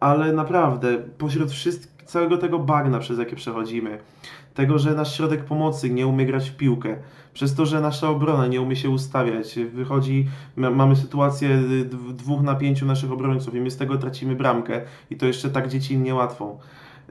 [0.00, 3.98] Ale naprawdę, pośród wszystkich, całego tego bagna, przez jakie przechodzimy,
[4.56, 6.96] tego, że nasz środek pomocy nie umie grać w piłkę,
[7.34, 11.62] przez to, że nasza obrona nie umie się ustawiać, wychodzi, mamy sytuację
[12.14, 14.82] dwóch na pięciu naszych obrońców i my z tego tracimy bramkę.
[15.10, 16.58] I to jeszcze tak dziecinnie łatwą.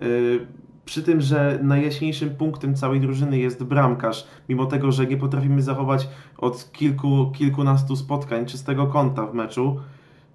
[0.02, 0.48] Y,
[0.86, 6.10] przy tym, że najjaśniejszym punktem całej drużyny jest bramkarz, mimo tego, że nie potrafimy zachować
[6.38, 9.80] od kilku, kilkunastu spotkań czystego kąta w meczu,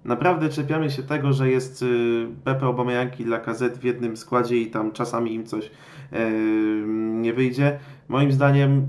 [0.05, 4.67] naprawdę czepiamy się tego, że jest y, Pepe Obameyanki dla KZ w jednym składzie i
[4.67, 5.71] tam czasami im coś
[7.21, 7.79] nie wyjdzie.
[8.07, 8.87] Moim zdaniem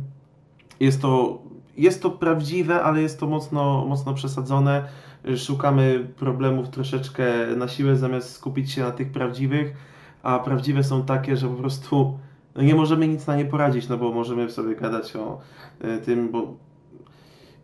[0.80, 1.42] jest to,
[1.76, 4.88] jest to prawdziwe, ale jest to mocno, mocno przesadzone.
[5.36, 7.24] Szukamy problemów troszeczkę
[7.56, 9.76] na siłę, zamiast skupić się na tych prawdziwych,
[10.22, 12.18] a prawdziwe są takie, że po prostu
[12.54, 15.40] no nie możemy nic na nie poradzić, no bo możemy sobie gadać o
[15.80, 16.56] e, tym, bo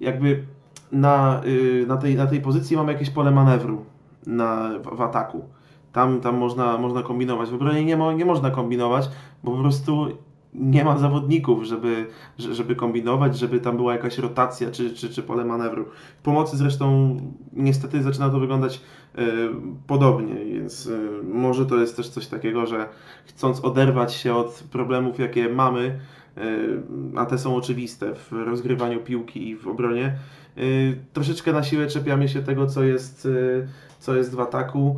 [0.00, 0.44] jakby
[0.92, 3.84] na, y, na, tej, na tej pozycji mamy jakieś pole manewru
[4.26, 5.44] na, w, w ataku.
[5.92, 7.50] Tam, tam można, można kombinować.
[7.50, 9.08] W obronie nie, mo, nie można kombinować,
[9.44, 10.08] bo po prostu
[10.54, 12.06] nie ma zawodników, żeby,
[12.38, 15.84] żeby kombinować, żeby tam była jakaś rotacja czy, czy, czy pole manewru.
[16.18, 17.16] W pomocy zresztą
[17.52, 18.80] niestety zaczyna to wyglądać
[19.18, 19.22] y,
[19.86, 22.88] podobnie, więc y, może to jest też coś takiego, że
[23.26, 26.00] chcąc oderwać się od problemów, jakie mamy,
[26.38, 26.82] y,
[27.16, 30.18] a te są oczywiste w rozgrywaniu piłki i w obronie,
[31.12, 33.28] troszeczkę na siłę czepiamy się tego, co jest,
[33.98, 34.96] co jest w ataku.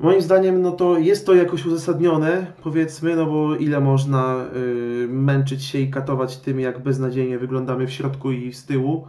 [0.00, 5.64] Moim zdaniem, no to jest to jakoś uzasadnione, powiedzmy, no bo ile można y, męczyć
[5.64, 9.06] się i katować tym, jak beznadziejnie wyglądamy w środku i z tyłu.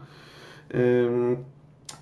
[0.76, 1.38] Y,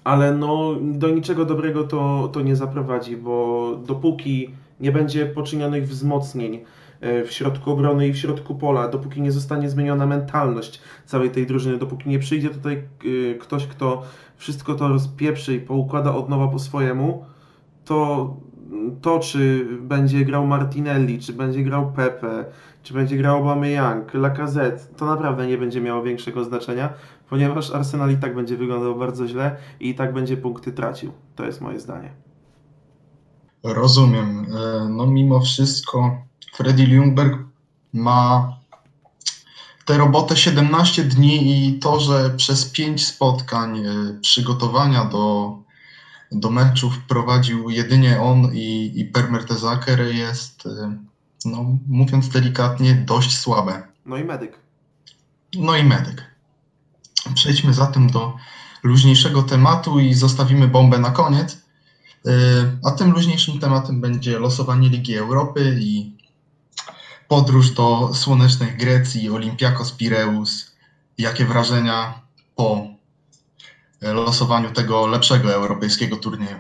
[0.04, 6.56] ale no, do niczego dobrego to, to nie zaprowadzi, bo dopóki nie będzie poczynionych wzmocnień
[7.04, 11.48] y, w środku obrony i w środku pola, dopóki nie zostanie zmieniona mentalność całej tej
[11.48, 14.04] drużyny, dopóki nie przyjdzie tutaj y, ktoś, kto
[14.38, 17.26] wszystko to rozpieprzy i poukłada od nowa po swojemu,
[17.86, 18.28] to
[19.02, 22.46] to, czy będzie grał Martinelli, czy będzie grał Pepe,
[22.84, 26.94] czy będzie grał Aubameyang, Lacazette, to naprawdę nie będzie miało większego znaczenia,
[27.30, 31.12] ponieważ Arsenal i tak będzie wyglądał bardzo źle i i tak będzie punkty tracił.
[31.36, 32.14] To jest moje zdanie.
[33.64, 34.46] Rozumiem.
[34.56, 36.18] E, no mimo wszystko
[36.54, 37.38] Freddy Ljungberg
[37.94, 38.54] ma
[39.86, 45.58] tę robotę 17 dni i to, że przez 5 spotkań e, przygotowania do
[46.34, 50.70] do meczów prowadził jedynie on i, i Per Mertesacker jest, y,
[51.46, 53.84] no, mówiąc delikatnie, dość słabe.
[54.06, 54.60] No i medyk.
[55.56, 56.24] No i medyk.
[57.36, 58.36] Przejdźmy zatem do
[58.84, 61.54] luźniejszego tematu i zostawimy bombę na koniec.
[61.54, 62.30] Y,
[62.84, 66.18] a tym luźniejszym tematem będzie losowanie Ligi Europy i
[67.28, 70.74] podróż do słonecznej Grecji, Olympiakos Pireus.
[71.18, 72.22] Jakie wrażenia
[72.56, 72.93] po
[74.04, 76.58] losowaniu tego lepszego europejskiego turnieju?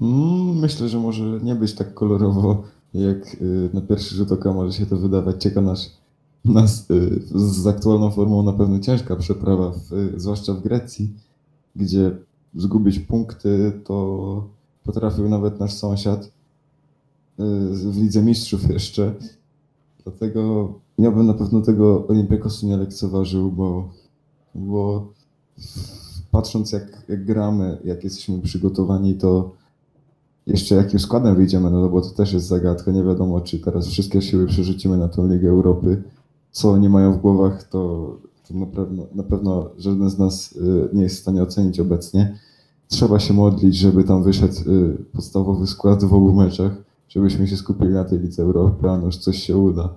[0.00, 2.62] Mm, myślę, że może nie być tak kolorowo,
[2.94, 5.36] jak y, na pierwszy rzut oka może się to wydawać.
[5.36, 5.96] Czeka nas,
[6.44, 11.14] nas y, z aktualną formą na pewno ciężka przeprawa, w, zwłaszcza w Grecji,
[11.76, 12.16] gdzie
[12.54, 14.48] zgubić punkty to
[14.84, 16.30] potrafił nawet nasz sąsiad y,
[17.74, 19.14] w Lidze Mistrzów jeszcze.
[20.04, 23.88] Dlatego ja bym na pewno tego Olimpiakosu nie lekceważył, bo
[24.54, 25.12] bo
[26.30, 29.50] patrząc jak, jak gramy, jak jesteśmy przygotowani, to
[30.46, 32.92] jeszcze jakim składem wyjdziemy, no bo to też jest zagadka.
[32.92, 36.02] Nie wiadomo, czy teraz wszystkie siły przerzucimy na tą Ligę Europy.
[36.50, 38.10] Co oni mają w głowach, to,
[38.48, 42.38] to na, pewno, na pewno żaden z nas y, nie jest w stanie ocenić obecnie.
[42.88, 46.72] Trzeba się modlić, żeby tam wyszedł y, podstawowy skład w obu meczach,
[47.08, 49.94] żebyśmy się skupili na tej Lidze Europy, a noż coś się uda.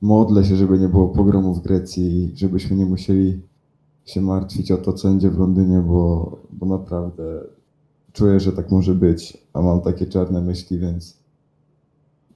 [0.00, 3.40] Modlę się, żeby nie było pogromu w Grecji żebyśmy nie musieli
[4.06, 7.44] się martwić o to, co będzie w Londynie, bo, bo naprawdę
[8.12, 11.18] czuję, że tak może być, a mam takie czarne myśli, więc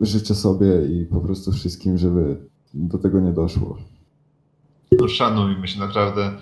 [0.00, 2.36] życzę sobie i po prostu wszystkim, żeby
[2.74, 3.76] do tego nie doszło.
[5.00, 6.32] No, szanujmy się naprawdę.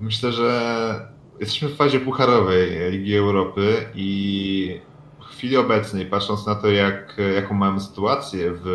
[0.00, 1.08] Myślę, że
[1.40, 4.80] jesteśmy w fazie pucharowej Ligi Europy i
[5.20, 8.66] w chwili obecnej, patrząc na to, jak, jaką mamy sytuację w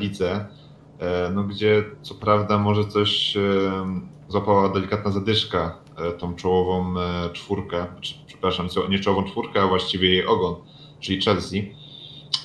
[0.00, 0.46] lidze,
[0.98, 3.36] e, no gdzie co prawda może coś
[4.32, 6.94] złapała delikatna zadyszka e, tą czołową
[7.32, 7.86] czwórkę,
[8.26, 10.54] przepraszam, nie czołową czwórkę, a właściwie jej ogon,
[11.00, 11.74] czyli Chelsea,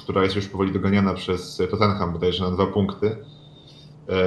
[0.04, 3.17] która jest już powoli doganiana przez Tottenham bodajże na dwa punkty.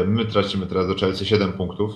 [0.07, 1.92] My tracimy teraz do Chelsea 7 punktów.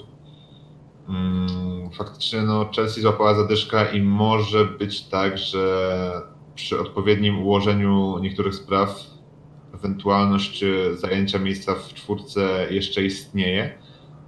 [1.09, 6.23] Mm, faktycznie no, Chelsea złapała zadyszka i może być tak, że
[6.55, 9.01] przy odpowiednim ułożeniu niektórych spraw
[9.75, 13.79] ewentualność e, zajęcia miejsca w czwórce jeszcze istnieje.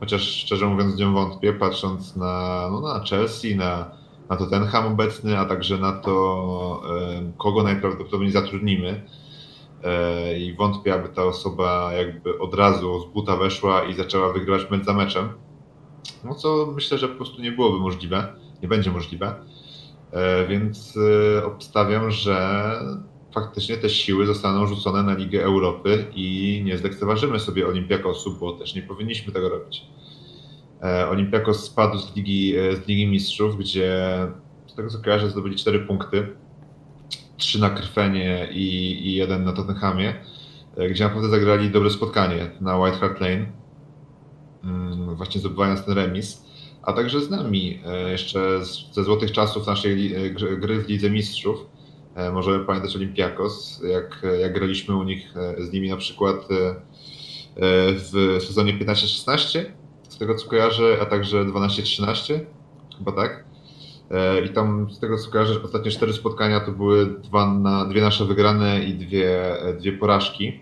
[0.00, 3.90] Chociaż szczerze mówiąc nią wątpię, patrząc na, no, na Chelsea, na,
[4.28, 6.82] na Tottenham obecny, a także na to,
[7.38, 9.02] kogo najprawdopodobniej zatrudnimy.
[9.84, 14.70] E, I wątpię, aby ta osoba jakby od razu z buta weszła i zaczęła wygrywać
[14.70, 15.28] mecz za meczem.
[16.24, 18.32] No co myślę, że po prostu nie byłoby możliwe,
[18.62, 19.34] nie będzie możliwe.
[20.12, 20.98] E, więc
[21.38, 22.80] e, obstawiam, że
[23.40, 28.74] faktycznie te siły zostaną rzucone na Ligę Europy i nie zlekceważymy sobie Olimpiakosu, bo też
[28.74, 29.82] nie powinniśmy tego robić.
[30.82, 34.10] E, Olimpiakos spadł z Ligi, z Ligi Mistrzów, gdzie
[34.66, 36.36] z tego co kojarzę zdobyli 4 punkty,
[37.36, 38.66] 3 na Krfenie i,
[39.06, 40.14] i jeden na Tottenhamie,
[40.90, 43.46] gdzie naprawdę zagrali dobre spotkanie na White Hart Lane
[44.66, 46.44] Mm, właśnie zdobywając ten remis,
[46.82, 51.66] a także z nami e, jeszcze ze złotych czasów naszej e, gry w Lidze Mistrzów.
[52.16, 56.36] E, możemy pamiętać Olympiakos, jak, jak graliśmy u nich z nimi na przykład
[57.94, 59.64] w sezonie 15-16,
[60.08, 62.40] z tego co kojarzę, a także 12-13,
[62.98, 63.44] chyba tak.
[64.46, 68.24] I tam z tego co kojarzę, ostatnie cztery spotkania to były dwa na, dwie nasze
[68.24, 70.60] wygrane i dwie, dwie porażki.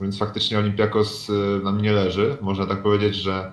[0.00, 2.36] Więc faktycznie Olympiakos y, nam nie leży.
[2.40, 3.52] Można tak powiedzieć, że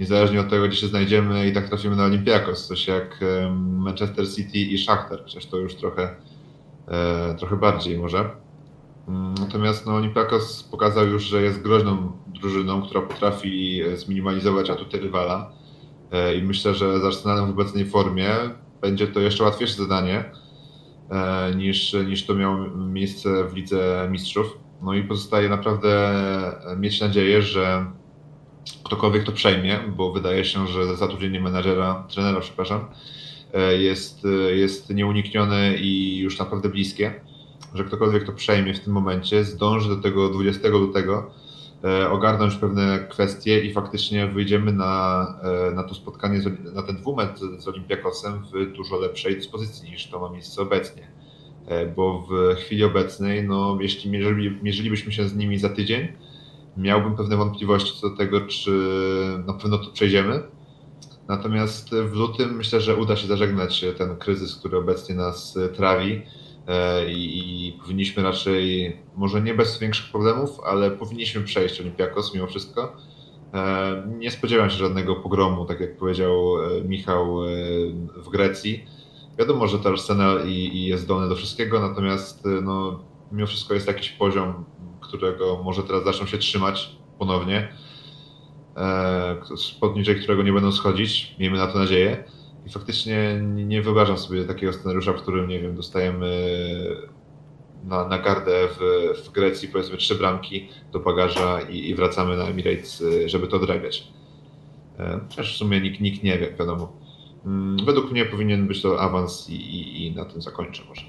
[0.00, 2.66] niezależnie od tego, gdzie się znajdziemy, i tak trafimy na Olympiakos.
[2.66, 3.20] Coś jak
[3.60, 6.16] Manchester City i Shakhtar, chociaż to już trochę, e,
[7.38, 8.30] trochę bardziej może.
[9.08, 15.00] Mm, natomiast no, Olympiakos pokazał już, że jest groźną drużyną, która potrafi e, zminimalizować atuty
[15.00, 15.52] rywala.
[16.12, 18.28] E, I myślę, że z Arsenalem w obecnej formie
[18.80, 20.24] będzie to jeszcze łatwiejsze zadanie
[21.56, 24.58] niż, niż to miało miejsce w Lidze Mistrzów.
[24.82, 26.14] No i pozostaje naprawdę
[26.76, 27.86] mieć nadzieję, że
[28.84, 32.84] ktokolwiek to przejmie, bo wydaje się, że zatrudnienie menadżera, trenera, przepraszam,
[33.78, 34.22] jest,
[34.54, 37.20] jest nieuniknione i już naprawdę bliskie,
[37.74, 41.30] że ktokolwiek to przejmie w tym momencie, zdąży do tego 20 lutego
[41.84, 46.40] e, ogarnąć pewne kwestie i faktycznie wyjdziemy na, e, na to spotkanie,
[46.74, 51.08] na ten dwumet z Olimpiakosem w dużo lepszej dyspozycji niż to ma miejsce obecnie.
[51.66, 56.08] E, bo w chwili obecnej, no, jeśli mierzyli, mierzylibyśmy się z nimi za tydzień,
[56.76, 58.70] miałbym pewne wątpliwości co do tego, czy
[59.46, 60.42] na pewno to przejdziemy.
[61.28, 66.22] Natomiast w lutym myślę, że uda się zażegnać ten kryzys, który obecnie nas trawi
[66.66, 72.96] e, i, powinniśmy raczej, może nie bez większych problemów, ale powinniśmy przejść Olimpiakos mimo wszystko.
[73.54, 76.54] E, nie spodziewam się żadnego pogromu, tak jak powiedział
[76.84, 77.36] Michał
[78.16, 78.86] w Grecji
[79.38, 83.00] Wiadomo, że to Arsenal i, i jest zdolny do wszystkiego, natomiast no,
[83.32, 84.64] mimo wszystko jest jakiś poziom,
[85.00, 87.91] którego może teraz zaczną się trzymać ponownie, e,
[89.80, 92.24] poniżej którego nie będą schodzić, miejmy na to nadzieję.
[92.66, 96.30] I faktycznie nie wyobrażam sobie takiego scenariusza, w którym, nie wiem, dostajemy
[97.84, 102.44] na, na gardę w, w Grecji powiedzmy trzy bramki do bagaża i, i wracamy na
[102.44, 104.08] Emirates, y, żeby to odrabiać.
[104.98, 106.92] E, też w sumie nikt, nikt nie wie, wiadomo.
[107.46, 111.02] Mm, według mnie powinien być to awans i, i, i na tym zakończę może.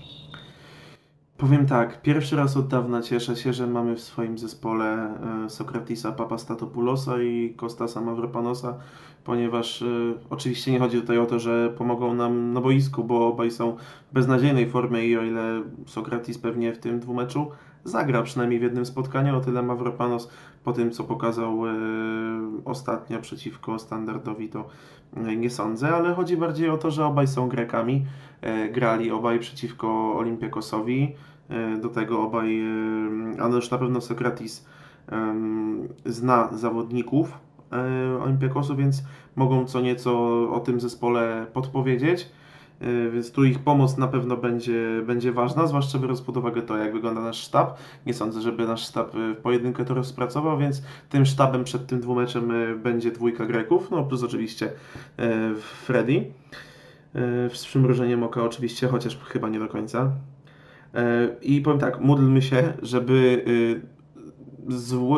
[1.37, 4.85] Powiem tak, pierwszy raz od dawna cieszę się, że mamy w swoim zespole
[5.45, 8.77] e, Sokratisa Papastatopoulosa i Kostasa Mavropanosa,
[9.23, 13.51] ponieważ y, oczywiście nie chodzi tutaj o to, że pomogą nam na boisku, bo obaj
[13.51, 13.77] są
[14.11, 17.51] w beznadziejnej formie i o ile Sokratis pewnie w tym dwumeczu
[17.83, 20.29] zagra przynajmniej w jednym spotkaniu, o tyle Mavropanos
[20.63, 21.71] po tym, co pokazał y,
[22.65, 24.69] ostatnio przeciwko Standardowi, to
[25.37, 28.05] nie sądzę, ale chodzi bardziej o to, że obaj są Grekami.
[28.41, 31.15] E, grali obaj przeciwko Olimpiakosowi.
[31.49, 34.65] E, do tego obaj, e, ale już na pewno Sokratis
[36.05, 37.37] zna zawodników
[38.23, 39.03] Olimpiakosu, więc
[39.35, 40.13] mogą co nieco
[40.53, 42.29] o tym zespole podpowiedzieć.
[42.81, 46.77] Y, więc tu ich pomoc na pewno będzie, będzie ważna, zwłaszcza biorąc pod uwagę to,
[46.77, 47.77] jak wygląda nasz sztab.
[48.05, 51.99] Nie sądzę, żeby nasz sztab y, w pojedynkę to rozpracował, więc tym sztabem przed tym
[51.99, 54.71] dwumeczem y, będzie dwójka Greków, no plus oczywiście
[55.85, 56.25] Freddy.
[57.53, 60.11] z przymrużeniem oka oczywiście, chociaż chyba nie do końca.
[61.41, 63.45] I powiem tak, módlmy się, żeby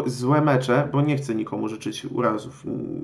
[0.06, 2.64] złe, mecze, bo nie chcę nikomu życzyć urazów,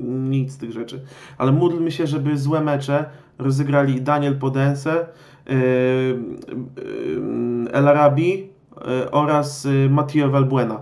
[0.09, 1.01] nic z tych rzeczy,
[1.37, 3.05] ale módlmy się, żeby złe mecze
[3.37, 5.07] rozegrali Daniel Podense,
[5.45, 10.79] yy, yy, El Arabi yy, oraz Matteo Valbuena.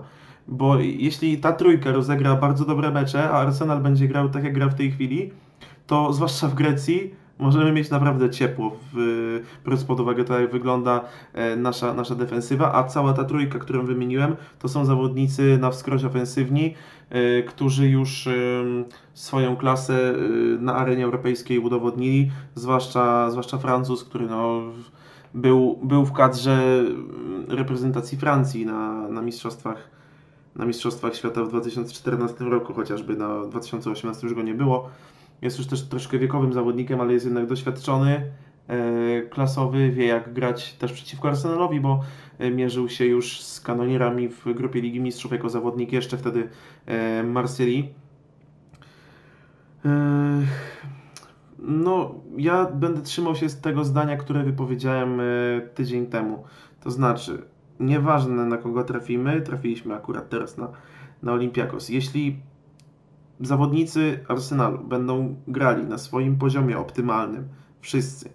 [0.48, 4.68] Bo jeśli ta trójka rozegra bardzo dobre mecze, a Arsenal będzie grał tak jak gra
[4.68, 5.30] w tej chwili,
[5.86, 11.04] to zwłaszcza w Grecji możemy mieć naprawdę ciepło, w, biorąc pod uwagę to, jak wygląda
[11.32, 16.04] e, nasza, nasza defensywa, a cała ta trójka, którą wymieniłem, to są zawodnicy na wskroś
[16.04, 16.74] ofensywni,
[17.10, 18.32] e, którzy już e,
[19.14, 20.14] swoją klasę
[20.58, 24.62] na arenie europejskiej udowodnili, zwłaszcza, zwłaszcza Francuz, który no,
[25.34, 26.84] był, był w kadrze
[27.48, 29.90] reprezentacji Francji na, na mistrzostwach
[30.56, 34.90] na Mistrzostwach Świata w 2014 roku, chociażby na 2018 już go nie było.
[35.42, 38.30] Jest już też troszkę wiekowym zawodnikiem, ale jest jednak doświadczony,
[38.68, 42.00] e, klasowy, wie jak grać też przeciwko Arsenalowi, bo
[42.38, 46.48] e, mierzył się już z kanonierami w grupie Ligi Mistrzów jako zawodnik jeszcze wtedy
[46.86, 47.94] e, Marsylii.
[51.58, 55.20] No, ja będę trzymał się z tego zdania, które wypowiedziałem
[55.74, 56.44] tydzień temu.
[56.80, 57.42] To znaczy,
[57.80, 60.68] nieważne na kogo trafimy, trafiliśmy akurat teraz na,
[61.22, 61.88] na Olympiakos.
[61.88, 62.38] Jeśli
[63.40, 67.48] zawodnicy Arsenalu będą grali na swoim poziomie optymalnym,
[67.80, 68.30] wszyscy,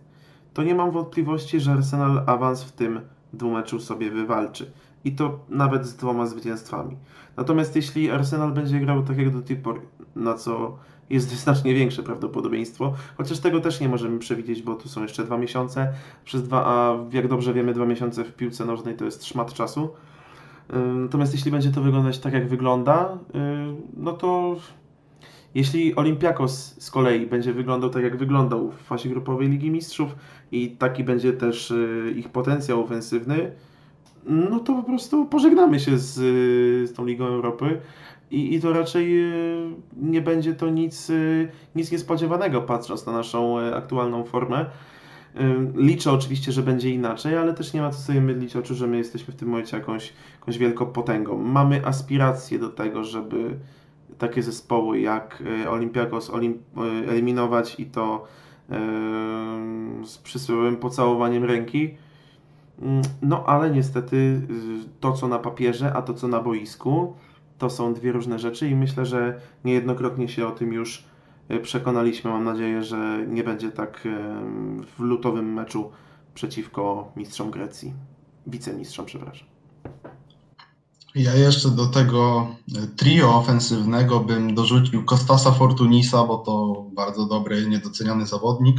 [0.56, 2.99] to nie mam wątpliwości, że Arsenal awans w tym
[3.34, 4.72] dwumeczu sobie wywalczy.
[5.03, 6.97] I to nawet z dwoma zwycięstwami.
[7.38, 9.82] Natomiast jeśli Arsenal będzie grał tak jak do tej pory,
[10.16, 10.78] na co
[11.10, 15.38] jest znacznie większe prawdopodobieństwo, chociaż tego też nie możemy przewidzieć, bo tu są jeszcze dwa
[15.38, 15.93] miesiące,
[16.26, 19.89] przez dwa, a jak dobrze wiemy, dwa miesiące w piłce nożnej to jest szmat czasu.
[20.95, 23.18] Natomiast jeśli będzie to wyglądać tak, jak wygląda,
[23.97, 24.56] no to
[25.56, 30.16] jeśli Olympiakos z kolei będzie wyglądał tak, jak wyglądał w fazie grupowej Ligi Mistrzów
[30.51, 33.51] i taki będzie też y, ich potencjał ofensywny,
[34.26, 36.14] no to po prostu pożegnamy się z,
[36.89, 37.82] z tą Ligą Europy
[38.32, 39.70] i, i to raczej y,
[40.01, 44.66] nie będzie to nic, y, nic niespodziewanego, patrząc na naszą aktualną formę.
[45.76, 48.97] Liczę oczywiście, że będzie inaczej, ale też nie ma co sobie mydlić oczu, że my
[48.97, 51.38] jesteśmy w tym momencie jakąś, jakąś wielką potęgą.
[51.38, 53.58] Mamy aspiracje do tego, żeby
[54.18, 58.28] takie zespoły jak e, Olympiakos olim, e, eliminować i to
[58.70, 58.76] e,
[60.06, 61.97] z przysłowiowym pocałowaniem ręki.
[62.82, 64.41] Mm, no ale niestety
[64.99, 67.16] to co na papierze, a to co na boisku,
[67.58, 71.03] to są dwie różne rzeczy i myślę, że niejednokrotnie się o tym już
[71.62, 72.32] przekonaliśmy.
[72.32, 74.08] Mam nadzieję, że nie będzie tak
[74.97, 75.91] w lutowym meczu
[76.34, 77.93] przeciwko mistrzom Grecji,
[78.47, 79.55] wicemistrzom, przepraszam.
[81.16, 82.47] Ja jeszcze do tego
[82.95, 88.78] trio ofensywnego bym dorzucił Kostasa Fortunisa, bo to bardzo dobry, niedoceniany zawodnik.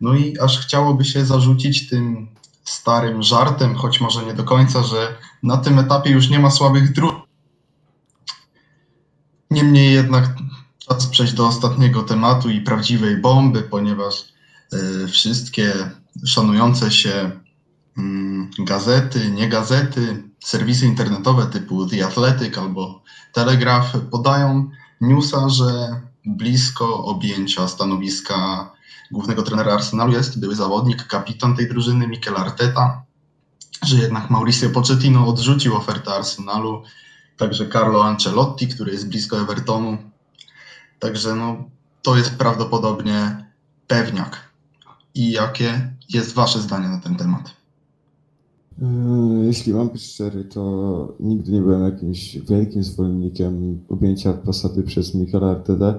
[0.00, 2.28] No i aż chciałoby się zarzucić tym
[2.64, 6.92] starym żartem, choć może nie do końca, że na tym etapie już nie ma słabych
[6.92, 7.14] dróg.
[9.50, 10.36] Niemniej jednak
[10.78, 14.24] czas przejść do ostatniego tematu i prawdziwej bomby, ponieważ
[14.72, 15.90] y, wszystkie
[16.24, 17.30] szanujące się
[18.58, 24.70] gazety, nie gazety, serwisy internetowe typu The Athletic albo Telegraph podają
[25.00, 28.70] newsa, że blisko objęcia stanowiska
[29.10, 33.02] głównego trenera Arsenalu jest były zawodnik, kapitan tej drużyny Mikel Arteta,
[33.82, 36.82] że jednak Mauricio Pochettino odrzucił ofertę Arsenalu,
[37.36, 39.98] także Carlo Ancelotti, który jest blisko Evertonu.
[40.98, 41.64] Także no,
[42.02, 43.46] to jest prawdopodobnie
[43.86, 44.50] pewniak.
[45.14, 47.57] I jakie jest Wasze zdanie na ten temat?
[48.82, 55.14] Yy, jeśli mam być szczery, to nigdy nie byłem jakimś wielkim zwolennikiem objęcia posady przez
[55.14, 55.98] Michaela Arteta,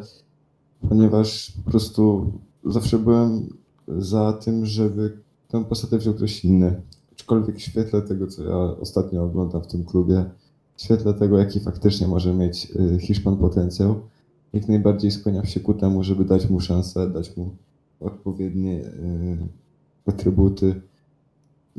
[0.90, 2.32] ponieważ po prostu
[2.66, 3.50] zawsze byłem
[3.88, 5.18] za tym, żeby
[5.48, 6.82] tę posadę wziął ktoś inny.
[7.14, 10.26] Aczkolwiek w świetle tego, co ja ostatnio oglądam w tym klubie,
[10.76, 13.96] w świetle tego, jaki faktycznie może mieć yy, Hiszpan potencjał,
[14.54, 17.56] jak najbardziej skłaniam się ku temu, żeby dać mu szansę, dać mu
[18.00, 19.38] odpowiednie yy,
[20.06, 20.82] atrybuty,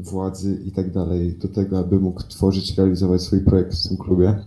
[0.02, 4.44] władzy i tak dalej do tego, aby mógł tworzyć, realizować swój projekt w tym klubie.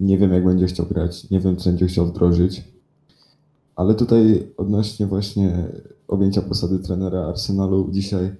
[0.00, 2.64] Nie wiem, jak będzie chciał grać, nie wiem, co będzie chciał wdrożyć.
[3.76, 5.68] Ale tutaj odnośnie właśnie
[6.08, 8.30] objęcia posady trenera Arsenalu, dzisiaj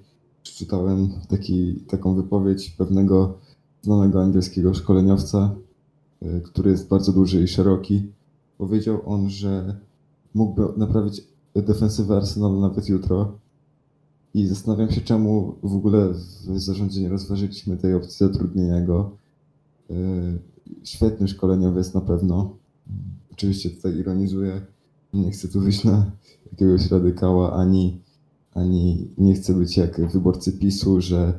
[0.43, 3.39] przeczytałem taki, taką wypowiedź pewnego
[3.83, 5.55] znanego angielskiego szkoleniowca,
[6.23, 8.13] y, który jest bardzo duży i szeroki.
[8.59, 9.77] Powiedział on, że
[10.35, 11.25] mógłby naprawić
[11.55, 13.33] defensywę Arsenalu nawet jutro,
[14.35, 19.17] i zastanawiam się, czemu w ogóle w zarządzie nie rozważyliśmy tej opcji zatrudnienia go.
[19.91, 19.95] E,
[20.85, 22.57] świetny szkoleniowiec na pewno.
[23.33, 24.61] Oczywiście tutaj ironizuję.
[25.15, 26.11] Nie chcę tu wyjść na
[26.53, 28.01] jakiegoś radykała, ani
[28.55, 31.33] ani nie chcę być jak wyborcy PiSu, że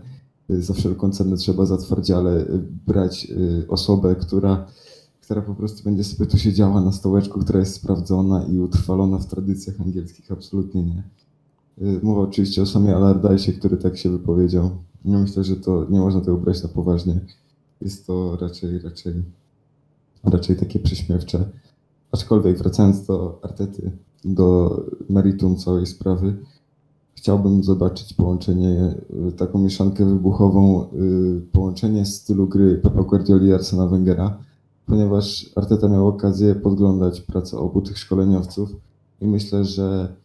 [0.50, 2.46] za wszelką cenę trzeba zatwardziale
[2.88, 3.28] brać
[3.68, 4.68] osobę, która,
[5.22, 9.26] która po prostu będzie sobie tu siedziała na stołeczku, która jest sprawdzona i utrwalona w
[9.26, 10.32] tradycjach angielskich.
[10.32, 11.04] Absolutnie nie.
[12.04, 14.70] Mowa oczywiście o samie Alardajsie, który tak się wypowiedział.
[15.06, 17.20] Ja myślę, że to nie można tego brać na poważnie.
[17.82, 19.14] Jest to raczej, raczej,
[20.24, 21.50] raczej takie prześmiewcze.
[22.12, 23.92] Aczkolwiek wracając do Artety,
[24.26, 24.78] do
[25.10, 26.38] meritum całej sprawy,
[27.14, 28.96] chciałbym zobaczyć połączenie,
[29.30, 34.38] y, taką mieszankę wybuchową, y, połączenie stylu gry Pepa Guardioli i Arsena Wengera,
[34.86, 38.76] ponieważ Arteta miał okazję podglądać pracę obu tych szkoleniowców
[39.22, 40.16] i myślę, że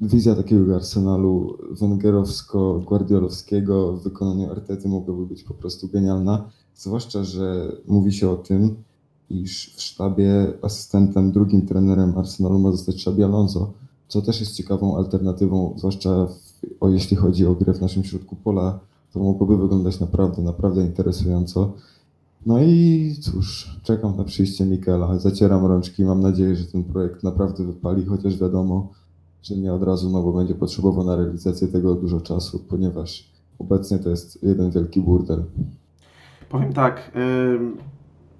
[0.00, 8.12] wizja takiego Arsenalu wengerowsko-guardiolowskiego w wykonaniu Artety mogłaby być po prostu genialna, zwłaszcza, że mówi
[8.12, 8.76] się o tym,
[9.30, 13.72] iż w sztabie asystentem, drugim trenerem Arsenalu ma zostać Xabi Alonso,
[14.08, 18.36] co też jest ciekawą alternatywą, zwłaszcza w, o, jeśli chodzi o grę w naszym środku
[18.36, 18.80] pola,
[19.12, 21.72] to mogłoby wyglądać naprawdę, naprawdę interesująco.
[22.46, 27.64] No i cóż, czekam na przyjście Mikela, zacieram rączki, mam nadzieję, że ten projekt naprawdę
[27.64, 28.88] wypali, chociaż wiadomo,
[29.42, 33.98] że nie od razu, no bo będzie potrzebował na realizację tego dużo czasu, ponieważ obecnie
[33.98, 35.44] to jest jeden wielki burdel.
[36.48, 37.12] Powiem tak,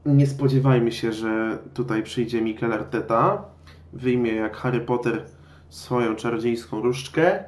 [0.06, 3.44] nie spodziewajmy się, że tutaj przyjdzie Mikel Arteta,
[3.92, 5.26] wyjmie jak Harry Potter
[5.68, 7.44] swoją czarodziejską różdżkę,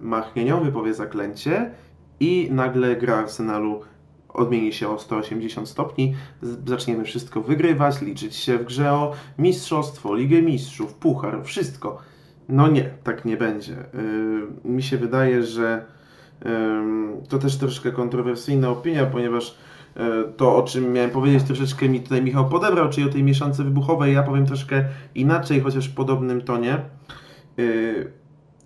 [0.00, 1.70] machnieniowy wypowie zaklęcie
[2.20, 3.80] i nagle gra Arsenalu
[4.28, 6.14] odmieni się o 180 stopni,
[6.66, 11.98] zaczniemy wszystko wygrywać, liczyć się w grze o mistrzostwo, Ligę Mistrzów, Puchar, wszystko.
[12.50, 13.72] No nie, tak nie będzie.
[13.72, 15.84] Yy, mi się wydaje, że
[16.44, 16.50] yy,
[17.28, 19.58] to też troszkę kontrowersyjna opinia, ponieważ
[19.96, 20.02] yy,
[20.36, 24.14] to, o czym miałem powiedzieć, troszeczkę mi tutaj Michał podebrał, czyli o tej mieszance wybuchowej,
[24.14, 24.84] ja powiem troszkę
[25.14, 26.78] inaczej, chociaż w podobnym tonie.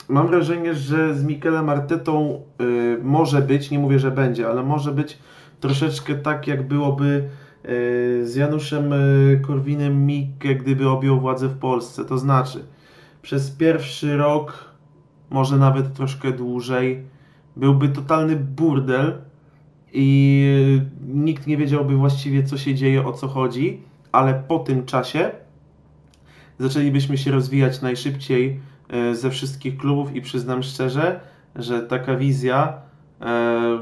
[0.09, 2.43] Mam wrażenie, że z Mikelem Artetą
[3.03, 5.19] może być, nie mówię, że będzie, ale może być
[5.61, 7.29] troszeczkę tak, jak byłoby
[8.23, 8.91] z Januszem
[9.47, 12.05] Korwinem Mikke, gdyby objął władzę w Polsce.
[12.05, 12.65] To znaczy,
[13.25, 14.75] przez pierwszy rok,
[15.31, 17.03] może nawet troszkę dłużej,
[17.57, 19.19] byłby totalny burdel
[19.93, 25.31] i nikt nie wiedziałby właściwie, co się dzieje, o co chodzi, ale po tym czasie
[26.59, 31.21] zaczęlibyśmy się rozwijać najszybciej e, ze wszystkich klubów i przyznam szczerze,
[31.57, 32.79] że taka wizja
[33.21, 33.79] e,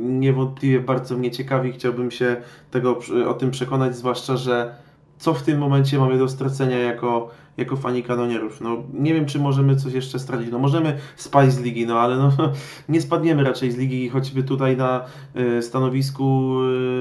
[0.00, 1.72] niewątpliwie bardzo mnie ciekawi.
[1.72, 2.36] Chciałbym się
[2.70, 4.74] tego o tym przekonać, zwłaszcza, że
[5.18, 8.60] co w tym momencie mamy do stracenia jako jako fani kanonierów.
[8.60, 10.48] No, nie wiem, czy możemy coś jeszcze stracić.
[10.52, 12.32] No, możemy spaść z ligi, no ale no,
[12.88, 15.04] nie spadniemy raczej z ligi, choćby tutaj na
[15.36, 16.56] y, stanowisku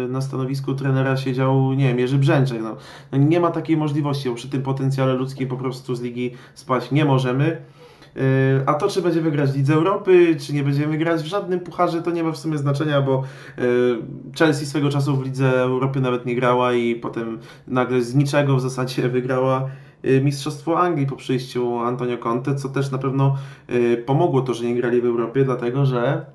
[0.06, 2.62] y, na stanowisku trenera siedział, nie wiem, Jerzy Brzęczek.
[2.62, 2.76] No.
[3.12, 3.18] no.
[3.18, 7.06] nie ma takiej możliwości, bo przy tym potencjale ludzkim po prostu z ligi spaść nie
[7.06, 7.58] możemy.
[8.18, 8.22] Y,
[8.66, 12.02] a to, czy będziemy grać w Lidze Europy, czy nie będziemy grać w żadnym pucharze,
[12.02, 13.24] to nie ma w sumie znaczenia, bo
[14.40, 18.62] Chelsea swego czasu w Lidze Europy nawet nie grała i potem nagle z niczego w
[18.62, 19.70] zasadzie wygrała
[20.04, 23.38] Mistrzostwo Anglii po przyjściu Antonio Conte, co też na pewno
[23.70, 26.26] y, pomogło to, że nie grali w Europie, dlatego że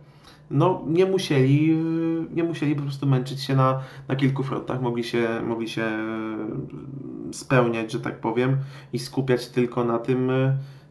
[0.51, 5.05] no, nie, musieli, y, nie musieli po prostu męczyć się na, na kilku frontach, mogli
[5.05, 5.85] się, mogli się
[7.33, 8.57] spełniać, że tak powiem,
[8.93, 10.31] i skupiać tylko na tym,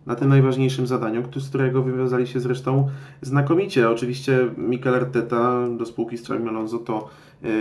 [0.06, 2.90] na tym najważniejszym zadaniu, z którego wywiązali się zresztą
[3.22, 3.90] znakomicie.
[3.90, 7.10] Oczywiście Mikel Arteta do spółki z Alonso to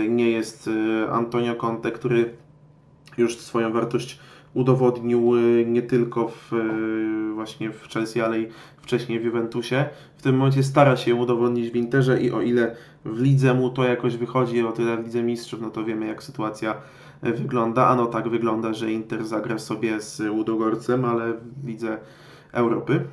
[0.09, 0.69] nie jest
[1.11, 2.33] Antonio Conte, który
[3.17, 4.19] już swoją wartość
[4.55, 8.47] udowodnił y, nie tylko w, y, właśnie w Chelsea, ale i
[8.77, 9.85] wcześniej w Juventusie.
[10.17, 12.75] W tym momencie stara się udowodnić w Interze i o ile
[13.05, 16.23] w lidze mu to jakoś wychodzi, o tyle w Lidze Mistrzów, no to wiemy jak
[16.23, 16.75] sytuacja
[17.23, 17.87] y, wygląda.
[17.87, 21.97] Ano tak wygląda, że Inter zagra sobie z Udogorcem, ale w Lidze
[22.51, 23.05] Europy.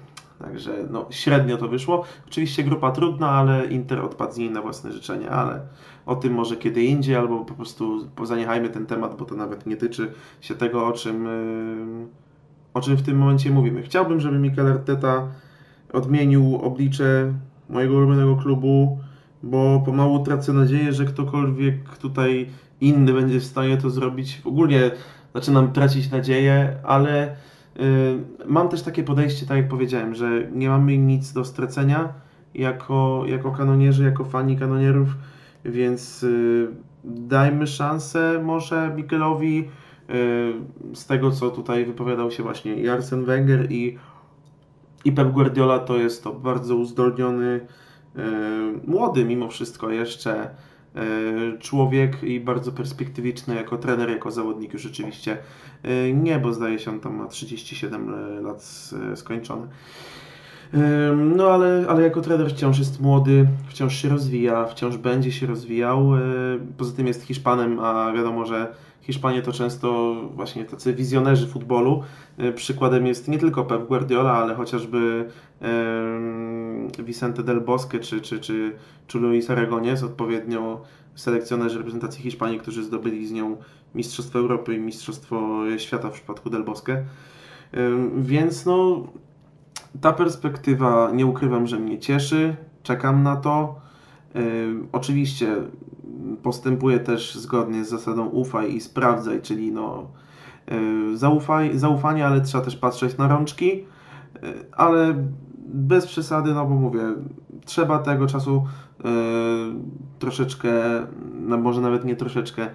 [0.43, 2.05] Także no, średnio to wyszło.
[2.27, 5.61] Oczywiście grupa trudna, ale Inter odpadł z niej na własne życzenie, ale
[6.07, 9.77] o tym może kiedy indziej, albo po prostu pozaniechajmy ten temat, bo to nawet nie
[9.77, 12.07] tyczy się tego, o czym, yy,
[12.75, 13.83] o czym w tym momencie mówimy.
[13.83, 15.29] Chciałbym, żeby Mikel Arteta
[15.93, 17.33] odmienił oblicze
[17.69, 18.99] mojego ulubionego klubu,
[19.43, 22.49] bo pomału tracę nadzieję, że ktokolwiek tutaj
[22.81, 24.43] inny będzie w stanie to zrobić.
[24.45, 24.91] Ogólnie
[25.35, 27.37] zaczynam tracić nadzieję, ale
[28.47, 32.13] mam też takie podejście, tak jak powiedziałem, że nie mamy nic do stracenia
[32.55, 35.09] jako, jako kanonierzy, jako fani kanonierów
[35.65, 36.69] więc y,
[37.05, 39.69] dajmy szansę może Mikelowi
[40.11, 42.87] y, z tego, co tutaj wypowiadał się właśnie i
[43.25, 43.99] Wenger i,
[45.05, 47.61] i Pep Guardiola, to jest to bardzo uzdolniony,
[48.17, 48.21] y,
[48.87, 50.51] młody mimo wszystko jeszcze
[51.61, 55.37] człowiek i bardzo perspektywiczny jako trener, jako zawodnik już rzeczywiście
[56.15, 58.11] nie, bo zdaje się on tam ma 37
[58.43, 59.67] lat skończone.
[61.17, 66.11] No ale, ale jako trener wciąż jest młody, wciąż się rozwija, wciąż będzie się rozwijał.
[66.77, 72.03] Poza tym jest Hiszpanem, a wiadomo, że Hiszpanie to często właśnie tacy wizjonerzy futbolu.
[72.55, 75.25] Przykładem jest nie tylko Pep Guardiola, ale chociażby
[76.99, 78.73] Vicente del Bosque czy, czy, czy,
[79.07, 79.49] czy Luis
[80.05, 80.83] odpowiednio
[81.15, 83.57] selekcjonerzy reprezentacji Hiszpanii, którzy zdobyli z nią
[83.95, 87.05] Mistrzostwo Europy i Mistrzostwo Świata w przypadku Del Bosque.
[88.17, 89.07] Więc no,
[90.01, 93.81] ta perspektywa, nie ukrywam, że mnie cieszy, czekam na to.
[94.93, 95.57] Oczywiście
[96.43, 100.11] postępuję też zgodnie z zasadą ufaj i sprawdzaj, czyli no,
[101.15, 103.85] zaufaj, zaufanie, ale trzeba też patrzeć na rączki,
[104.73, 105.15] ale
[105.73, 107.01] bez przesady, no bo mówię,
[107.65, 108.65] trzeba tego czasu
[110.19, 110.73] troszeczkę,
[111.41, 112.69] no może nawet nie troszeczkę,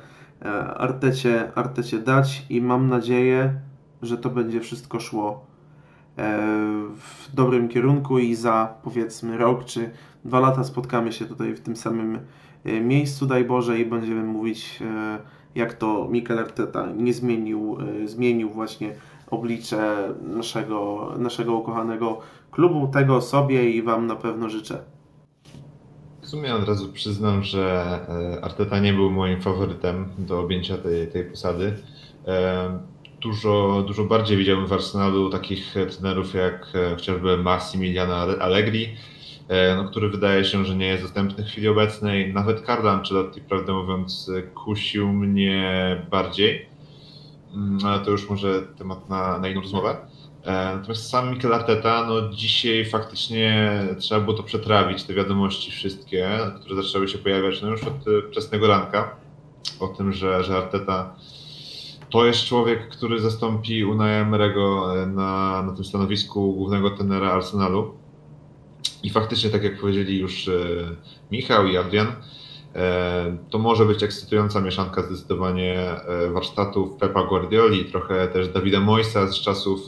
[0.77, 3.53] Artecie, Artecie dać i mam nadzieję,
[4.01, 5.45] że to będzie wszystko szło
[6.17, 6.37] e,
[6.95, 9.89] w dobrym kierunku i za powiedzmy rok czy
[10.25, 12.19] dwa lata spotkamy się tutaj w tym samym
[12.65, 15.19] e, miejscu, daj Boże, i będziemy mówić, e,
[15.55, 18.93] jak to Mikel Arteta nie zmienił, zmienił właśnie
[19.31, 22.19] oblicze naszego, naszego ukochanego
[22.51, 22.87] klubu.
[22.87, 24.83] Tego sobie i Wam na pewno życzę.
[26.21, 27.99] W sumie od razu przyznam, że
[28.41, 31.73] Arteta nie był moim faworytem do objęcia tej, tej posady
[33.21, 38.95] dużo, dużo bardziej widziałbym w Arsenalu takich trenerów jak e, chociażby Massimiliano Allegri,
[39.47, 42.33] e, no, który wydaje się, że nie jest dostępny w chwili obecnej.
[42.33, 46.65] Nawet Carlo Ancelotti, prawdę mówiąc, kusił mnie bardziej,
[47.53, 49.97] mm, ale to już może temat na, na inną rozmowę.
[50.43, 56.29] E, natomiast sam Mikel Arteta, no dzisiaj faktycznie trzeba było to przetrawić, te wiadomości wszystkie,
[56.61, 59.15] które zaczęły się pojawiać no już od wczesnego ranka,
[59.79, 61.15] o tym, że, że Arteta
[62.09, 64.25] to jest człowiek, który zastąpi Unai e,
[65.05, 67.93] na, na tym stanowisku głównego tenera Arsenalu.
[69.03, 70.51] I faktycznie, tak jak powiedzieli już e,
[71.31, 72.13] Michał i Adrian, e,
[73.49, 75.95] to może być ekscytująca mieszanka zdecydowanie
[76.33, 79.79] warsztatów Pepa Guardioli, trochę też Dawida Moisa z czasów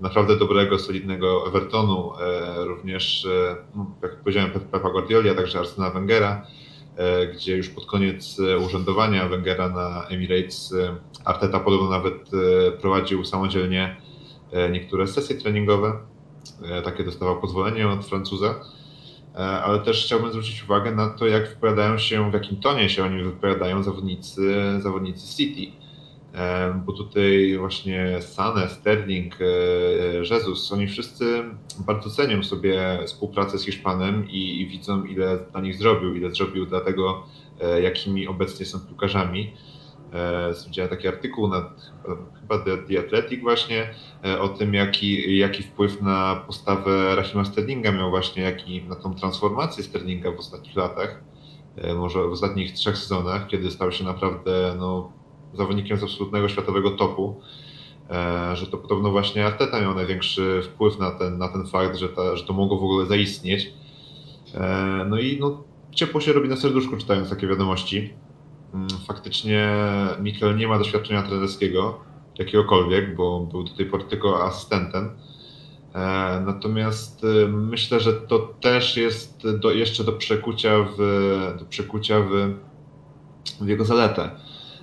[0.00, 2.12] naprawdę dobrego, solidnego Evertonu,
[2.56, 3.26] również,
[3.74, 6.46] no, jak powiedziałem, Pepa Guardioli, a także Arsena Wengera
[6.98, 12.30] E, gdzie już pod koniec e, urzędowania Wengera na Emirates e, Arteta podobno nawet
[12.80, 13.96] prowadził samodzielnie
[14.70, 15.92] niektóre sesje treningowe.
[16.84, 18.54] Takie dostawał pozwolenie od Francuza.
[19.34, 23.22] Ale też chciałbym zwrócić uwagę na to, jak wypowiadają się, w jakim tonie się oni
[23.22, 25.72] wypowiadają zawodnicy, zawodnicy City
[26.86, 31.42] bo tutaj właśnie Sane, Sterling, e, Jesus, oni wszyscy
[31.78, 36.66] bardzo cenią sobie współpracę z Hiszpanem i, i widzą, ile dla nich zrobił, ile zrobił
[36.66, 37.26] dla tego,
[37.60, 39.52] e, jakimi obecnie są piłkarzami.
[40.12, 41.70] E, widziałem taki artykuł na
[42.40, 43.94] chyba The Athletic właśnie
[44.40, 49.84] o tym, jaki, jaki wpływ na postawę Rahima Sterlinga miał właśnie, jaki na tą transformację
[49.84, 51.22] Sterlinga w ostatnich latach,
[51.96, 55.12] może w ostatnich trzech sezonach, kiedy stał się naprawdę no,
[55.54, 57.40] zawodnikiem z absolutnego światowego topu,
[58.10, 62.08] e, że to podobno właśnie Arteta miał największy wpływ na ten, na ten fakt, że,
[62.08, 63.72] ta, że to mogło w ogóle zaistnieć.
[64.54, 68.14] E, no i no, ciepło się robi na serduszku czytając takie wiadomości.
[68.74, 69.70] Mm, faktycznie
[70.20, 72.00] Mikel nie ma doświadczenia trenerskiego,
[72.38, 75.10] jakiegokolwiek, bo był do tej pory tylko asystentem.
[75.94, 81.00] E, natomiast myślę, że to też jest do, jeszcze do przekucia w,
[81.58, 82.54] do przekucia w,
[83.60, 84.30] w jego zaletę.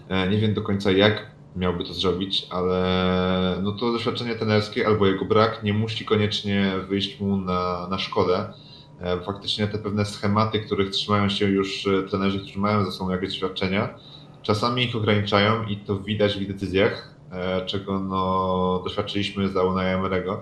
[0.09, 5.05] E, nie wiem do końca jak miałby to zrobić, ale no to doświadczenie trenerskie albo
[5.05, 8.53] jego brak nie musi koniecznie wyjść mu na, na szkodę.
[9.01, 13.11] E, faktycznie te pewne schematy, których trzymają się już e, trenerzy, którzy mają za sobą
[13.11, 13.99] jakieś doświadczenia,
[14.41, 17.15] czasami ich ograniczają i to widać w decyzjach,
[17.65, 20.37] czego no, doświadczyliśmy za Unai Emery'ego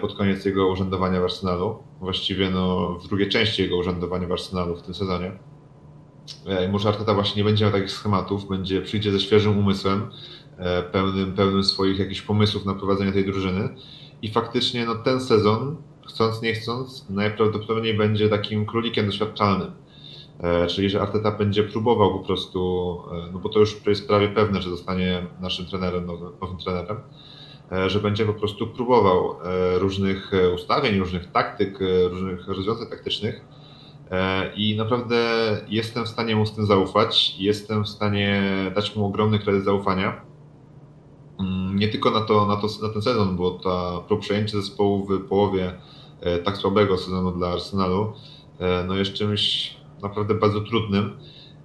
[0.00, 4.76] pod koniec jego urzędowania w Arsenalu, właściwie no, w drugiej części jego urzędowania w Arsenalu
[4.76, 5.32] w tym sezonie.
[6.46, 10.10] E, może Arteta właśnie nie będzie miał takich schematów, będzie, przyjdzie ze świeżym umysłem,
[10.58, 13.68] e, pełnym, pełnym swoich jakichś pomysłów na prowadzenie tej drużyny
[14.22, 15.76] i faktycznie no, ten sezon,
[16.08, 19.72] chcąc nie chcąc, najprawdopodobniej będzie takim królikiem doświadczalnym.
[20.40, 22.98] E, czyli, że Arteta będzie próbował po prostu,
[23.32, 26.96] no bo to już jest prawie pewne, że zostanie naszym trenerem, nowym, nowym trenerem,
[27.86, 29.34] że będzie po prostu próbował
[29.74, 31.78] różnych ustawień, różnych taktyk,
[32.10, 33.44] różnych rozwiązań taktycznych,
[34.10, 35.16] E, I naprawdę
[35.68, 37.34] jestem w stanie mu z tym zaufać.
[37.38, 38.42] Jestem w stanie
[38.74, 40.20] dać mu ogromny kredyt zaufania.
[41.40, 45.06] Mm, nie tylko na, to, na, to, na ten sezon, bo to, to przejęcie zespołu
[45.06, 45.74] w połowie e,
[46.44, 48.12] tak słabego sezonu dla Arsenalu
[48.58, 51.16] e, no jest czymś naprawdę bardzo trudnym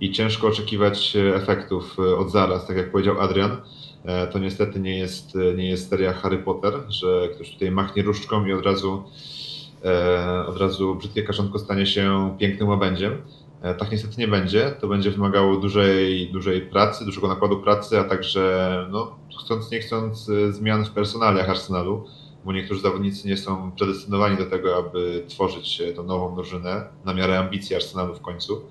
[0.01, 3.57] i ciężko oczekiwać efektów od zaraz, tak jak powiedział Adrian.
[4.05, 8.45] e, to niestety nie jest, nie jest seria Harry Potter, że ktoś tutaj machnie różdżką
[8.45, 9.03] i od razu,
[9.85, 13.21] e, od razu brzydkie kaczątko stanie się pięknym łabędziem.
[13.61, 14.71] E, tak niestety nie będzie.
[14.81, 20.31] To będzie wymagało dużej, dużej pracy, dużego nakładu pracy, a także no, chcąc nie chcąc
[20.49, 22.05] zmian w personaliach Arsenalu,
[22.45, 27.39] bo niektórzy zawodnicy nie są predestynowani do tego, aby tworzyć tą nową drużynę na miarę
[27.39, 28.61] ambicji Arsenalu w końcu.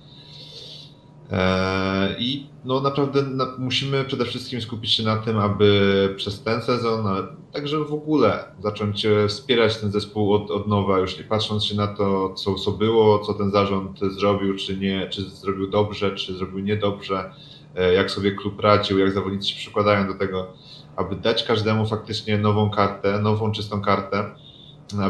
[1.31, 3.23] E, I no naprawdę
[3.59, 8.45] musimy przede wszystkim skupić się na tym, aby przez ten sezon, ale także w ogóle
[8.62, 12.55] zacząć e, wspierać ten zespół od, od nowa, już nie patrząc się na to, co,
[12.55, 17.33] co było, co ten zarząd zrobił, czy nie, czy zrobił dobrze, czy zrobił niedobrze,
[17.77, 20.53] e, jak sobie klub radził, jak zawodnicy się przykładają do tego,
[20.99, 24.24] aby dać każdemu faktycznie nową kartę, nową czystą kartę,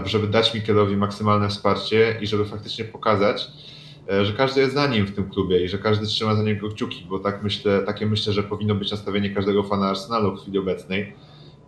[0.05, 3.51] żeby dać Mikelowi maksymalne wsparcie i żeby faktycznie pokazać,
[4.11, 6.69] E, że każdy jest za nim w tym klubie i że każdy trzyma za niego
[6.69, 10.59] kciuki, bo tak myślę, takie myślę, że powinno być nastawienie każdego fana Arsenalu w chwili
[10.59, 11.13] obecnej.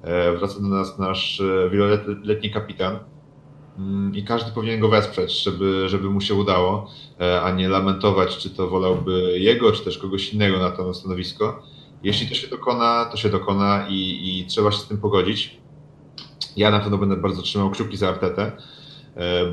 [0.03, 2.99] E, wraca do nas nasz e, wieloletni kapitan
[3.79, 6.91] mm, i każdy powinien go wesprzeć, żeby, żeby mu się udało,
[7.43, 11.63] a nie lamentować, czy to wolałby jego, czy też kogoś innego na to stanowisko.
[12.03, 15.61] Jeśli to się dokona, to się dokona i, i trzeba się z tym pogodzić.
[16.57, 18.53] Ja na pewno będę bardzo trzymał kciuki za Artetę,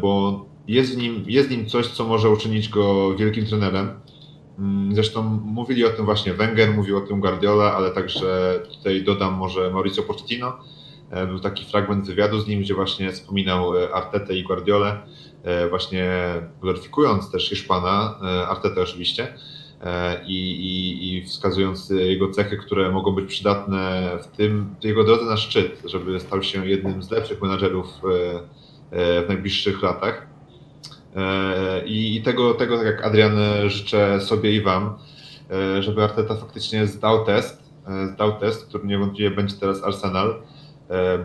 [0.02, 4.00] bo jest w, nim, jest w nim coś, co może uczynić go wielkim trenerem.
[4.60, 9.34] Mm, zresztą mówili o tym właśnie Wenger, mówił o tym Guardiola, ale także tutaj dodam
[9.34, 10.54] może Mauricio Pochettino.
[11.10, 14.98] E, był taki fragment wywiadu z nim, gdzie właśnie wspominał e, Artetę i Guardiolę,
[15.44, 16.12] e, właśnie
[16.62, 18.20] gloryfikując też Hiszpana,
[18.50, 19.34] Artetę oczywiście,
[20.26, 25.26] i, i, i wskazując jego cechy, które mogą być przydatne w tym, w jego drodze
[25.26, 27.88] na szczyt, żeby stał się jednym z lepszych menadżerów
[28.92, 30.28] w najbliższych latach.
[31.18, 34.98] E, I tego, tego, tak jak Adrian, życzę sobie i Wam,
[35.52, 40.42] e, żeby Arteta faktycznie zdał test, e, zdał test, który niewątpliwie będzie teraz Arsenal,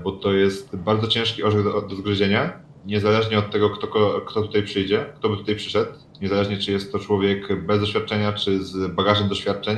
[0.05, 2.53] bo to jest bardzo ciężki orzech do, do zgryzienia,
[2.87, 3.87] niezależnie od tego, kto,
[4.27, 8.65] kto tutaj przyjdzie, kto by tutaj przyszedł, niezależnie czy jest to człowiek bez doświadczenia, czy
[8.65, 9.77] z bagażem doświadczeń,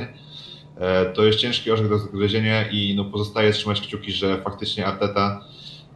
[1.13, 5.45] to jest ciężki orzech do zgryzienia i no, pozostaje trzymać kciuki, że faktycznie Arteta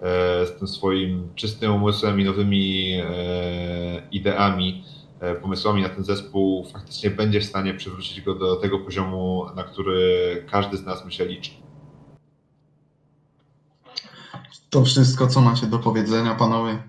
[0.02, 4.84] E, z tym swoim czystym umysłem i nowymi e, ideami,
[5.20, 9.64] e, pomysłami na ten zespół faktycznie będzie w stanie przywrócić go do tego poziomu, na
[9.64, 11.52] który każdy z nas myślę liczy.
[14.70, 16.84] To wszystko, co macie do powiedzenia, panowie?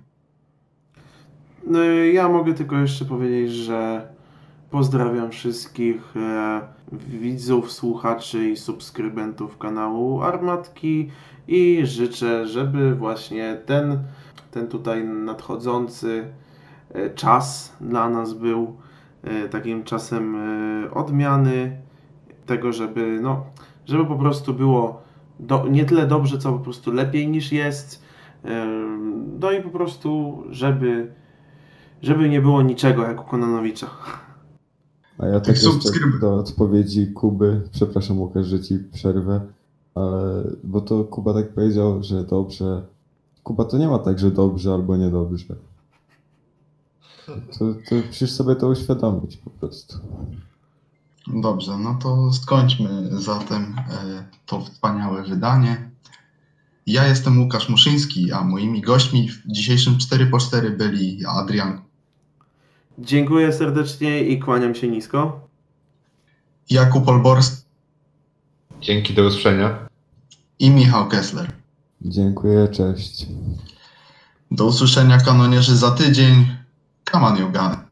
[1.67, 4.09] No, ja mogę tylko jeszcze powiedzieć, że
[4.71, 6.15] pozdrawiam wszystkich
[6.93, 11.11] widzów, słuchaczy i subskrybentów kanału Armatki
[11.49, 13.99] i życzę, żeby właśnie ten,
[14.51, 16.25] ten tutaj nadchodzący
[16.95, 18.77] e, czas dla nas był
[19.25, 21.77] e, takim czasem e, odmiany,
[22.47, 23.45] tego, żeby, no,
[23.87, 25.03] żeby po prostu było
[25.41, 28.11] do, nie tyle dobrze, co po prostu lepiej niż jest.
[29.41, 31.13] No i po prostu, żeby,
[32.03, 33.87] żeby nie było niczego jak u Kononowicza.
[35.19, 35.91] A ja tak jeszcze
[36.21, 39.41] do odpowiedzi Kuby, przepraszam Łukasz, że Ci przerwę,
[39.95, 42.83] ale, bo to Kuba tak powiedział, że dobrze.
[43.43, 45.55] Kuba to nie ma tak, że dobrze albo niedobrze.
[47.27, 49.99] To, to musisz sobie to uświadomić po prostu.
[51.27, 55.91] Dobrze, no to skończmy zatem e, to wspaniałe wydanie.
[56.87, 61.90] Ja jestem Łukasz Muszyński, a moimi gośćmi w dzisiejszym 4 po 4 byli Adrian.
[63.01, 65.49] Dziękuję serdecznie i kłaniam się nisko.
[66.71, 67.63] Jakub Olborski.
[68.81, 69.89] Dzięki, do usłyszenia.
[70.59, 71.53] I Michał Kessler.
[72.03, 73.27] Dziękuję, cześć.
[74.51, 76.47] Do usłyszenia kanonierzy za tydzień.
[77.05, 77.90] Kaman Jogany.